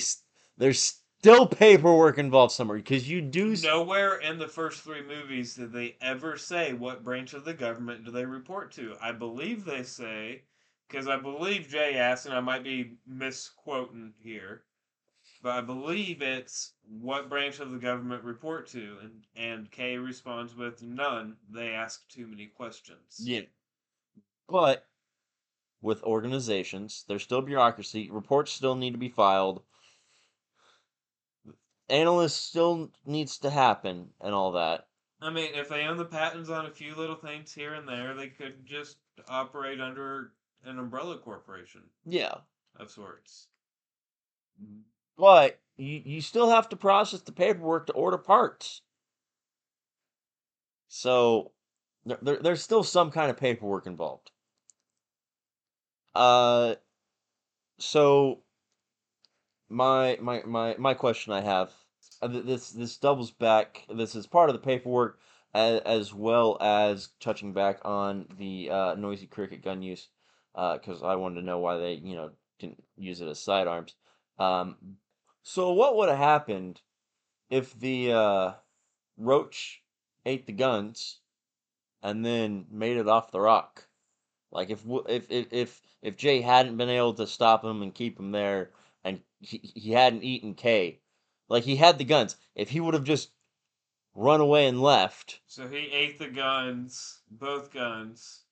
[0.57, 5.74] there's still paperwork involved somewhere because you do nowhere in the first three movies did
[5.74, 8.95] they ever say what branch of the government do they report to.
[9.01, 10.43] I believe they say,
[10.88, 14.63] because I believe Jay asked, and I might be misquoting here,
[15.43, 20.55] but I believe it's what branch of the government report to, and and Kay responds
[20.55, 21.36] with none.
[21.49, 23.20] They ask too many questions.
[23.20, 23.41] Yeah.
[24.47, 24.86] But
[25.82, 28.09] with organizations, there's still bureaucracy.
[28.09, 29.61] Reports still need to be filed.
[31.90, 34.88] Analysts still needs to happen and all that.
[35.22, 38.14] I mean, if they own the patents on a few little things here and there,
[38.16, 40.32] they could just operate under
[40.64, 42.36] an umbrella corporation Yeah.
[42.78, 43.48] of sorts.
[45.18, 48.82] but you, you still have to process the paperwork to order parts.
[50.88, 51.52] So
[52.06, 54.32] there, there, there's still some kind of paperwork involved.
[56.16, 56.76] Uh,
[57.78, 58.40] so
[59.70, 61.72] my my my my question I have
[62.22, 63.86] uh, this this doubles back.
[63.93, 65.20] This is part of the paperwork
[65.53, 70.09] as, as well as touching back on the uh, noisy cricket gun use
[70.53, 73.95] because I wanted to know why they you know didn't use it as sidearms.
[74.38, 74.97] Um,
[75.43, 76.82] so what would have happened
[77.49, 78.51] if the uh,
[79.17, 79.82] roach
[80.26, 81.20] ate the guns
[82.03, 83.88] and then made it off the rock?
[84.51, 88.20] Like if if if if, if Jay hadn't been able to stop him and keep
[88.20, 88.72] him there,
[89.40, 91.00] he, he hadn't eaten Kay,
[91.48, 92.36] like he had the guns.
[92.56, 93.32] If he would have just
[94.16, 98.44] run away and left, So he ate the guns, both guns,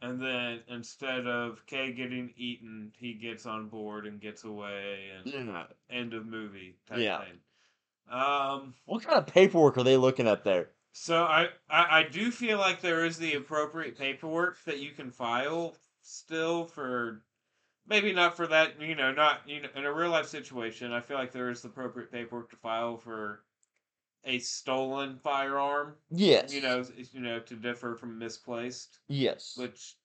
[0.00, 5.66] and then instead of Kay getting eaten, he gets on board and gets away, and
[5.90, 7.18] end of movie type Yeah.
[7.18, 7.38] thing.
[8.10, 10.70] Um, what kind of paperwork are they looking at there?
[10.96, 15.10] so I, I I do feel like there is the appropriate paperwork that you can
[15.10, 17.22] file still for
[17.86, 20.92] maybe not for that you know not you know in a real life situation.
[20.92, 23.44] I feel like there is the appropriate paperwork to file for
[24.24, 25.94] a stolen firearm.
[26.10, 26.52] Yes.
[26.54, 29.54] You know, you know to differ from misplaced, Yes.
[29.56, 29.96] which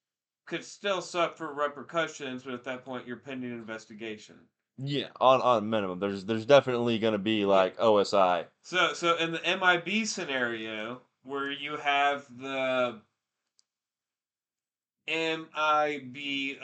[0.45, 4.35] could still suck for repercussions, but at that point you're pending investigation.
[4.77, 5.07] yeah.
[5.21, 8.45] On on a minimum, there's there's definitely gonna be like OSI.
[8.63, 13.01] So, so in the MIB scenario where you have the
[15.09, 16.57] MIBOI,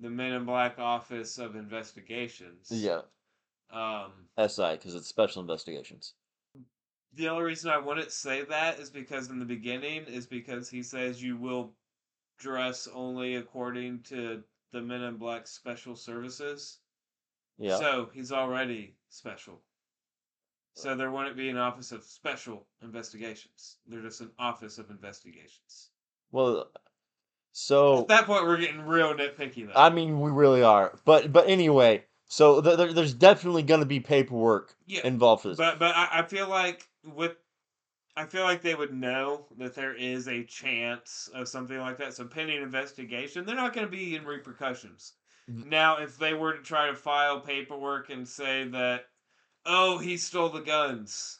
[0.00, 2.68] the Men in Black Office of Investigations.
[2.70, 3.00] Yeah.
[3.70, 6.14] Um, SI because it's special investigations.
[7.14, 10.82] the only reason I wouldn't say that is because in the beginning is because he
[10.82, 11.74] says you will
[12.38, 14.42] dress only according to
[14.72, 16.78] the Men in Black Special Services.
[17.58, 17.78] Yeah.
[17.78, 19.60] So he's already special.
[20.74, 23.78] So there wouldn't be an office of special investigations.
[23.88, 25.90] They're just an office of investigations.
[26.30, 26.70] well,
[27.52, 29.72] so At that point, we're getting real nitpicky, though.
[29.74, 30.98] I mean, we really are.
[31.04, 35.58] But but anyway, so th- there, there's definitely gonna be paperwork yeah, involved for this.
[35.58, 37.36] but but I, I feel like with
[38.16, 42.14] I feel like they would know that there is a chance of something like that.
[42.14, 45.12] So pending investigation, they're not going to be in repercussions.
[45.48, 45.66] Mhm.
[45.66, 49.06] Now, if they were to try to file paperwork and say that,
[49.64, 51.38] oh, he stole the guns,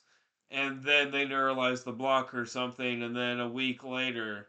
[0.50, 4.48] and then they neuralize the block or something, and then a week later,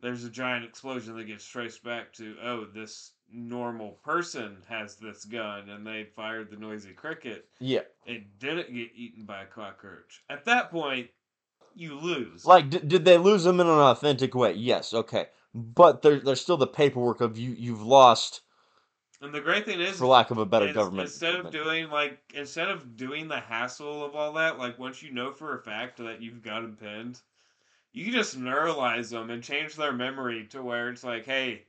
[0.00, 5.24] there's a giant explosion that gets traced back to, oh, this normal person has this
[5.24, 7.80] gun, and they fired the noisy cricket yeah.
[8.04, 10.22] it didn't get eaten by a cockroach.
[10.30, 11.08] At that point,
[11.74, 12.44] you lose.
[12.44, 14.52] Like, d- did they lose them in an authentic way?
[14.52, 14.94] Yes.
[14.94, 15.26] Okay.
[15.54, 17.50] But there, there's still the paperwork of you.
[17.50, 18.42] You've lost,
[19.22, 21.08] and the great thing is, for lack of a better government.
[21.08, 25.12] instead of doing like instead of doing the hassle of all that, like once you
[25.12, 27.20] know for a fact that you've got them pinned,
[27.96, 31.62] you can just neuralize them and change their memory to where it's like, hey,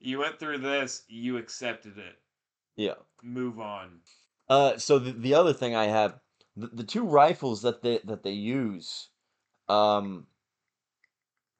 [0.00, 2.18] you went through this, you accepted it,
[2.74, 2.94] yeah.
[3.22, 4.00] move on.
[4.48, 6.18] Uh, so the, the other thing I have,
[6.56, 9.10] the, the two rifles that they that they use,
[9.68, 10.26] um,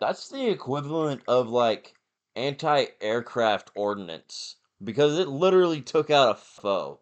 [0.00, 1.94] that's the equivalent of like
[2.34, 6.98] anti-aircraft ordnance because it literally took out a foe.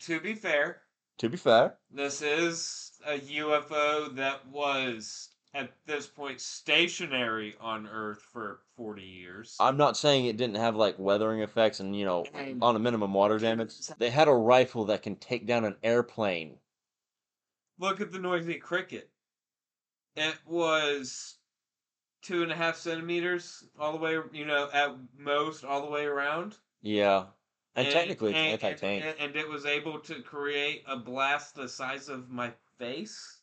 [0.00, 0.82] To be fair,
[1.16, 8.22] To be fair, This is a UFO that was at this point stationary on Earth
[8.32, 9.56] for 40 years.
[9.58, 12.78] I'm not saying it didn't have like weathering effects and you know And- on a
[12.78, 13.72] minimum water damage.
[13.98, 16.58] They had a rifle that can take down an airplane.
[17.78, 19.10] Look at the noisy cricket.
[20.16, 21.36] It was
[22.22, 26.04] two and a half centimeters all the way, you know, at most all the way
[26.04, 26.56] around.
[26.82, 27.26] Yeah,
[27.74, 29.04] and, technically it's and- anti-tank.
[29.04, 33.39] And, and it was able to create a blast the size of my face.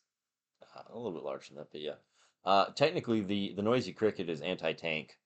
[0.90, 1.96] A little bit larger than that, but yeah.
[2.44, 5.18] Uh, technically, the the noisy cricket is anti-tank.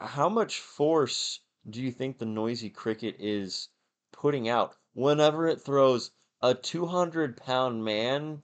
[0.00, 1.40] How much force
[1.70, 3.68] do you think the noisy cricket is
[4.12, 6.10] putting out whenever it throws
[6.42, 8.42] a two hundred pound man?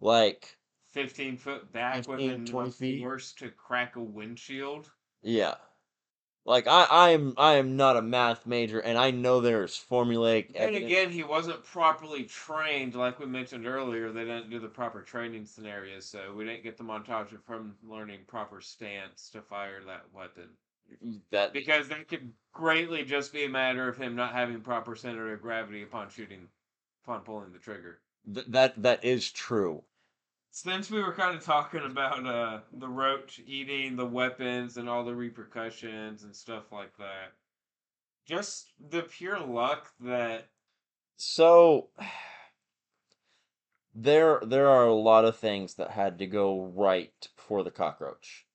[0.00, 0.58] Like,
[0.92, 3.00] 15 foot back 15, with 20 enough feet?
[3.00, 4.90] force to crack a windshield.
[5.22, 5.54] yeah,
[6.48, 10.46] like I I am I am not a math major, and I know there's formulaic.
[10.48, 14.10] And evidence- again, he wasn't properly trained, like we mentioned earlier.
[14.10, 17.76] They didn't do the proper training scenarios, so we didn't get the montage of him
[17.86, 20.48] learning proper stance to fire that weapon.
[21.30, 25.32] that Because that could greatly just be a matter of him not having proper center
[25.32, 26.48] of gravity upon shooting,
[27.04, 28.00] upon pulling the trigger.
[28.34, 29.84] th- that that is true.
[30.50, 35.04] Since we were kind of talking about uh, the roach eating the weapons and all
[35.04, 37.34] the repercussions and stuff like that,
[38.26, 40.50] Just the pure luck that
[41.16, 41.90] So
[43.94, 48.46] there there are a lot of things that had to go right for the cockroach.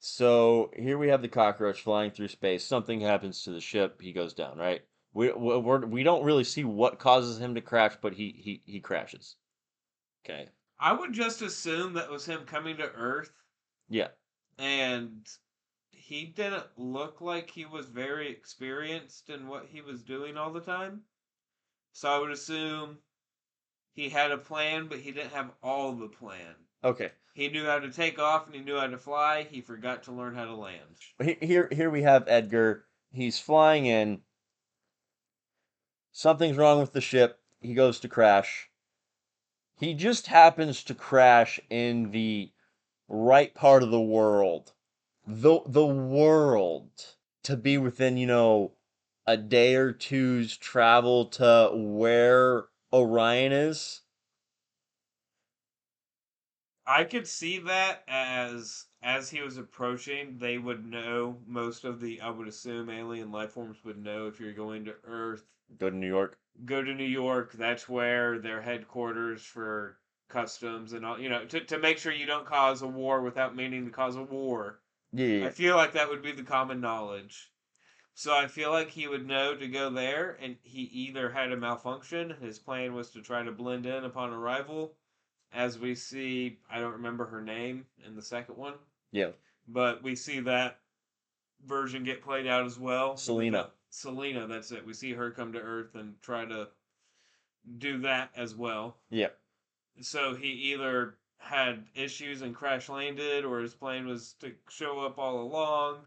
[0.00, 2.64] So here we have the cockroach flying through space.
[2.64, 4.00] Something happens to the ship.
[4.02, 4.58] He goes down.
[4.58, 4.82] Right.
[5.14, 8.62] We we we're, we don't really see what causes him to crash, but he he
[8.66, 9.36] he crashes.
[10.24, 10.48] Okay.
[10.82, 13.30] I would just assume that was him coming to Earth
[13.88, 14.08] Yeah.
[14.58, 15.28] and
[15.92, 20.60] he didn't look like he was very experienced in what he was doing all the
[20.60, 21.02] time.
[21.92, 22.98] So I would assume
[23.94, 26.54] he had a plan, but he didn't have all the plan.
[26.82, 27.12] Okay.
[27.34, 29.44] He knew how to take off and he knew how to fly.
[29.48, 31.38] He forgot to learn how to land.
[31.40, 32.86] Here here we have Edgar.
[33.12, 34.22] He's flying in.
[36.10, 37.38] Something's wrong with the ship.
[37.60, 38.68] He goes to crash.
[39.82, 42.52] He just happens to crash in the
[43.08, 44.74] right part of the world.
[45.26, 48.74] The the world to be within, you know,
[49.26, 54.02] a day or two's travel to where Orion is.
[56.86, 62.20] I could see that as as he was approaching, they would know most of the
[62.20, 65.44] I would assume alien life forms would know if you're going to Earth,
[65.78, 66.38] Go to New York.
[66.64, 69.98] go to New York, that's where their headquarters for
[70.28, 73.56] customs and all you know, to, to make sure you don't cause a war without
[73.56, 74.80] meaning to cause a war.
[75.12, 77.50] Yeah, yeah, I feel like that would be the common knowledge.
[78.14, 81.56] So I feel like he would know to go there, and he either had a
[81.56, 84.94] malfunction, his plan was to try to blend in upon arrival,
[85.52, 88.74] as we see, I don't remember her name in the second one,
[89.12, 89.30] Yeah.
[89.68, 90.78] but we see that
[91.66, 93.16] version get played out as well.
[93.16, 93.70] Selena.
[93.90, 94.84] Selena, that's it.
[94.84, 96.68] We see her come to Earth and try to
[97.78, 98.96] do that as well.
[99.10, 99.28] Yeah.
[100.00, 105.18] So he either had issues and crash landed, or his plan was to show up
[105.18, 105.98] all along.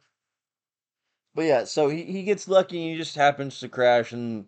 [1.36, 4.46] But yeah, so he, he gets lucky and he just happens to crash in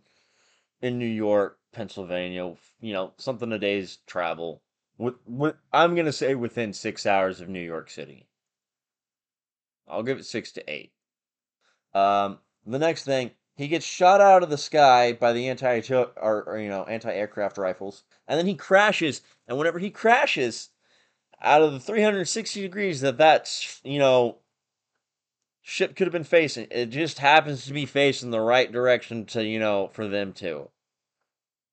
[0.81, 4.61] in New York, Pennsylvania, you know, something a day's travel.
[4.97, 8.26] With, with I'm gonna say within six hours of New York City.
[9.87, 10.91] I'll give it six to eight.
[11.93, 16.43] Um, the next thing, he gets shot out of the sky by the anti or,
[16.43, 19.21] or you know anti aircraft rifles, and then he crashes.
[19.47, 20.69] And whenever he crashes,
[21.41, 24.37] out of the 360 degrees that that's you know
[25.67, 26.65] ship could have been facing.
[26.71, 30.69] It just happens to be facing the right direction to, you know, for them to.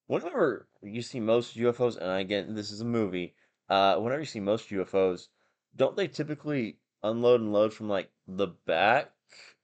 [0.08, 3.36] Whenever you see most UFOs, and again, this is a movie,
[3.68, 5.28] uh, whenever you see most UFOs,
[5.76, 9.12] don't they typically unload and load from like the back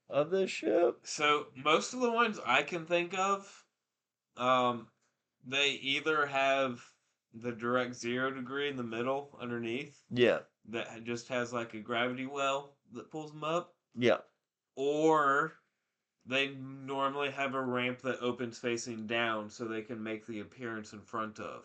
[0.08, 1.00] of the ship?
[1.04, 3.64] So most of the ones I can think of,
[4.36, 4.88] um,
[5.44, 6.84] they either have
[7.32, 10.40] the direct zero degree in the middle underneath Yeah.
[10.68, 14.18] that just has like a gravity well that pulls them up, Yeah.
[14.76, 15.56] or
[16.26, 20.92] they normally have a ramp that opens facing down so they can make the appearance
[20.92, 21.64] in front of.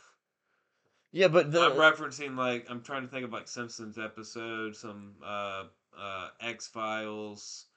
[1.16, 5.16] Yeah, but the I'm referencing like I'm trying to think of like Simpsons episodes, some
[5.24, 5.64] uh
[5.98, 7.68] uh X Files,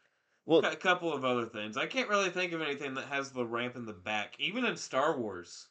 [0.44, 1.76] well, a couple of other things.
[1.76, 4.76] I can't really think of anything that has the ramp in the back, even in
[4.76, 5.68] Star Wars.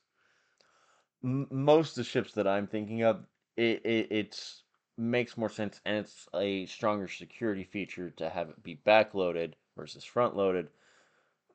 [1.23, 4.63] m- most of the ships that I'm thinking of, it, it it's
[4.97, 10.03] makes more sense and it's a stronger security feature to have it be backloaded versus
[10.03, 10.69] front loaded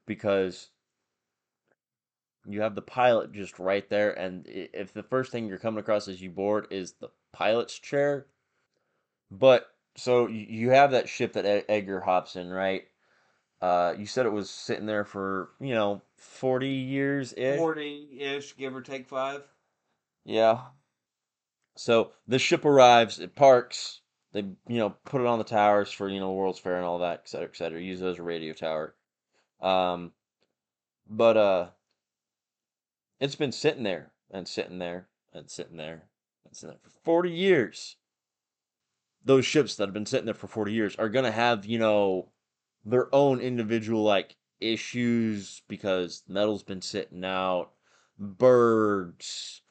[0.07, 0.71] because
[2.47, 6.09] you have the pilot just right there and if the first thing you're coming across
[6.09, 8.27] as you board is the pilot's chair
[9.31, 9.67] but
[9.97, 12.85] so you you have that ship that Edgar hops in right
[13.61, 18.57] uh you said it was sitting there for you know 40 years ish Forty ish,
[18.57, 19.43] give or take five.
[20.25, 20.61] yeah.
[21.75, 24.01] So the ship arrives, it parks,
[24.33, 26.99] they you know put it on the towers for you know World's Fair and all
[27.01, 27.81] that, et cetera, et cetera.
[27.81, 28.95] Use it as a radio tower.
[29.61, 30.13] Um,
[31.09, 31.67] but uh,
[33.23, 36.09] it's been sitting there and sitting there and sitting there
[36.45, 37.97] and sitting there for forty years.
[39.25, 42.33] Those ships that have been sitting there for forty years are gonna have you know
[42.85, 47.71] their own individual like issues because metal's been sitting out,
[48.19, 49.63] birds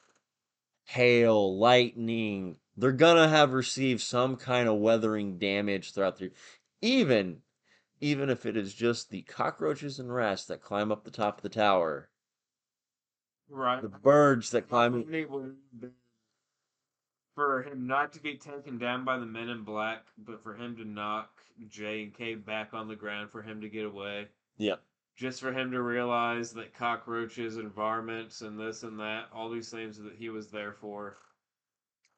[0.84, 6.30] hail, lightning, they're gonna have received some kind of weathering damage throughout the
[6.80, 7.42] even
[8.00, 11.42] even if it is just the cockroaches and rats that climb up the top of
[11.42, 12.08] the tower,
[13.54, 13.82] Right.
[13.82, 15.56] the birds that climb It would
[17.34, 20.76] for him not to get taken down by the men in black, but for him
[20.76, 21.28] to knock
[21.68, 24.28] Jay and Kay back on the ground for him to get away.
[24.56, 24.76] Yeah.
[25.16, 29.70] Just for him to realize that cockroaches and varmints and this and that, all these
[29.70, 31.18] things that he was there for,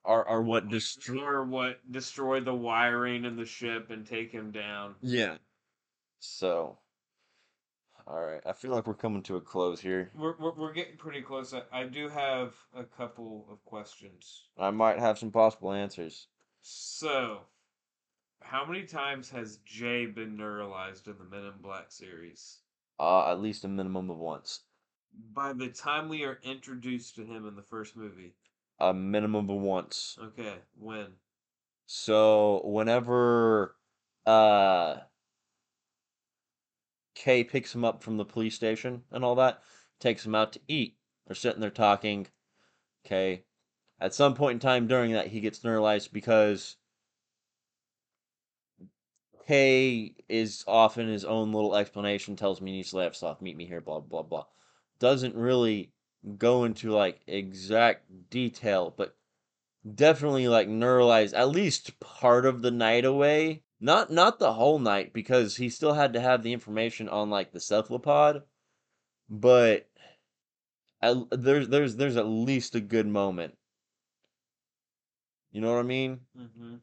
[0.05, 4.95] are are what destroy what destroyed the wiring in the ship and take him down.
[5.01, 5.37] Yeah.
[6.21, 6.79] So
[8.07, 10.11] All right, I feel like we're coming to a close here.
[10.15, 11.55] We're, we're, we're getting pretty close.
[11.55, 14.43] I, I do have a couple of questions.
[14.59, 16.27] I might have some possible answers.
[16.61, 17.41] So,
[18.43, 22.59] how many times has Jay been neuralized in the Men in Black series?
[23.01, 24.61] Uh, at least a minimum of once.
[25.33, 28.35] By the time we are introduced to him in the first movie.
[28.81, 30.19] A minimum of once.
[30.23, 31.07] Okay, when?
[31.87, 33.77] So whenever
[34.27, 34.97] uh
[37.15, 39.63] Kay picks him up from the police station and all that,
[40.01, 40.97] takes him out to eat.
[41.27, 42.27] They're sitting there talking.
[43.07, 43.45] Okay.
[44.01, 46.77] At some point in time during that, he gets neuralized because
[49.47, 53.41] Kay is off in his own little explanation, tells me he needs to laugh off,
[53.41, 54.45] meet me here, blah, blah, blah.
[54.99, 55.93] Doesn't really
[56.39, 59.17] go into like exact detail, but
[59.95, 63.63] definitely like neuralized at least part of the night away.
[63.85, 67.53] Not not the whole night because he still had to have the information on like
[67.53, 68.43] the cephalopod,
[69.29, 69.91] but
[71.03, 73.59] at, there's there's there's at least a good moment.
[75.53, 76.21] You know what I mean?
[76.35, 76.77] Mm-hmm.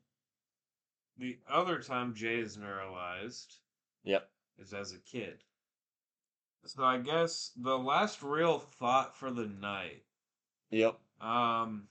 [1.18, 3.56] The other time Jay is neuralized
[4.04, 4.30] Yep.
[4.60, 5.40] is as a kid.
[6.66, 10.04] So I guess the last real thought for the night.
[10.70, 11.00] Yep.
[11.20, 11.88] Um,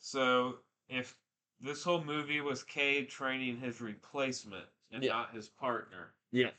[0.00, 0.56] so
[0.88, 1.14] if
[1.62, 5.12] this whole movie was Kay training his replacement and Yeah.
[5.12, 6.50] not his partner, Yeah.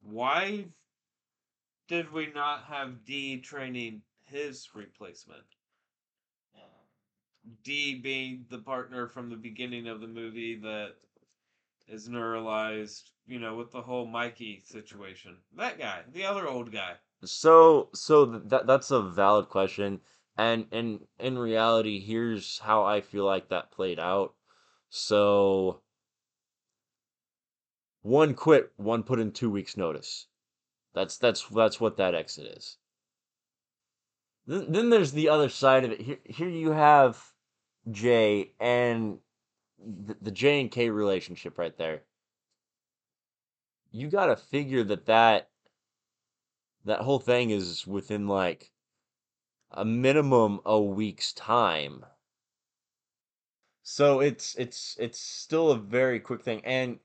[0.00, 0.72] why
[1.88, 5.44] did we not have Dee training his replacement?
[7.62, 10.96] Dee being the partner from the beginning of the movie that
[11.86, 15.38] is neuralized, you know, with the whole Mikey situation.
[15.54, 16.96] That guy, the other old guy.
[17.24, 20.00] So so th- that that's a valid question,
[20.38, 24.34] and and in reality, here's how I feel like that played out.
[24.88, 25.82] So
[28.02, 30.28] one quit, one put in two weeks' notice.
[30.94, 32.78] That's that's that's what that exit is.
[34.46, 36.00] Then then there's the other side of it.
[36.00, 37.22] Here here you have
[37.90, 39.18] Jay and
[39.78, 42.02] the, the Jay and Kay relationship right there.
[43.90, 45.50] You got to figure that that
[46.84, 48.70] that whole thing is within like
[49.70, 52.04] a minimum a week's time.
[53.82, 57.00] So it's it's it's still a very quick thing and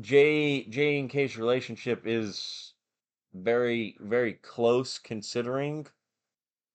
[0.00, 2.74] Jay Jay and Kay's relationship is
[3.34, 5.88] very very close considering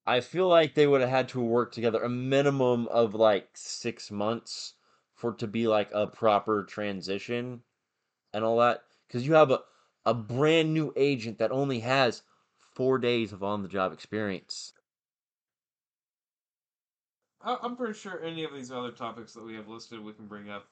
[0.05, 4.11] I feel like they would have had to work together a minimum of like 6
[4.11, 4.75] months
[5.15, 7.63] for it to be like a proper transition
[8.33, 9.63] and all that cuz you have a
[10.05, 12.23] a brand new agent that only has
[12.59, 14.73] 4 days of on the job experience.
[17.41, 20.27] I- I'm pretty sure any of these other topics that we have listed we can
[20.27, 20.67] bring up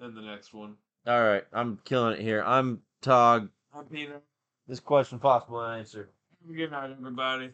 [0.00, 0.76] in the next one.
[1.06, 2.42] All right, I'm killing it here.
[2.44, 3.48] I'm Tog.
[3.74, 4.20] I'm Peter.
[4.66, 6.10] This question possible answer.
[6.46, 7.52] Good night, everybody.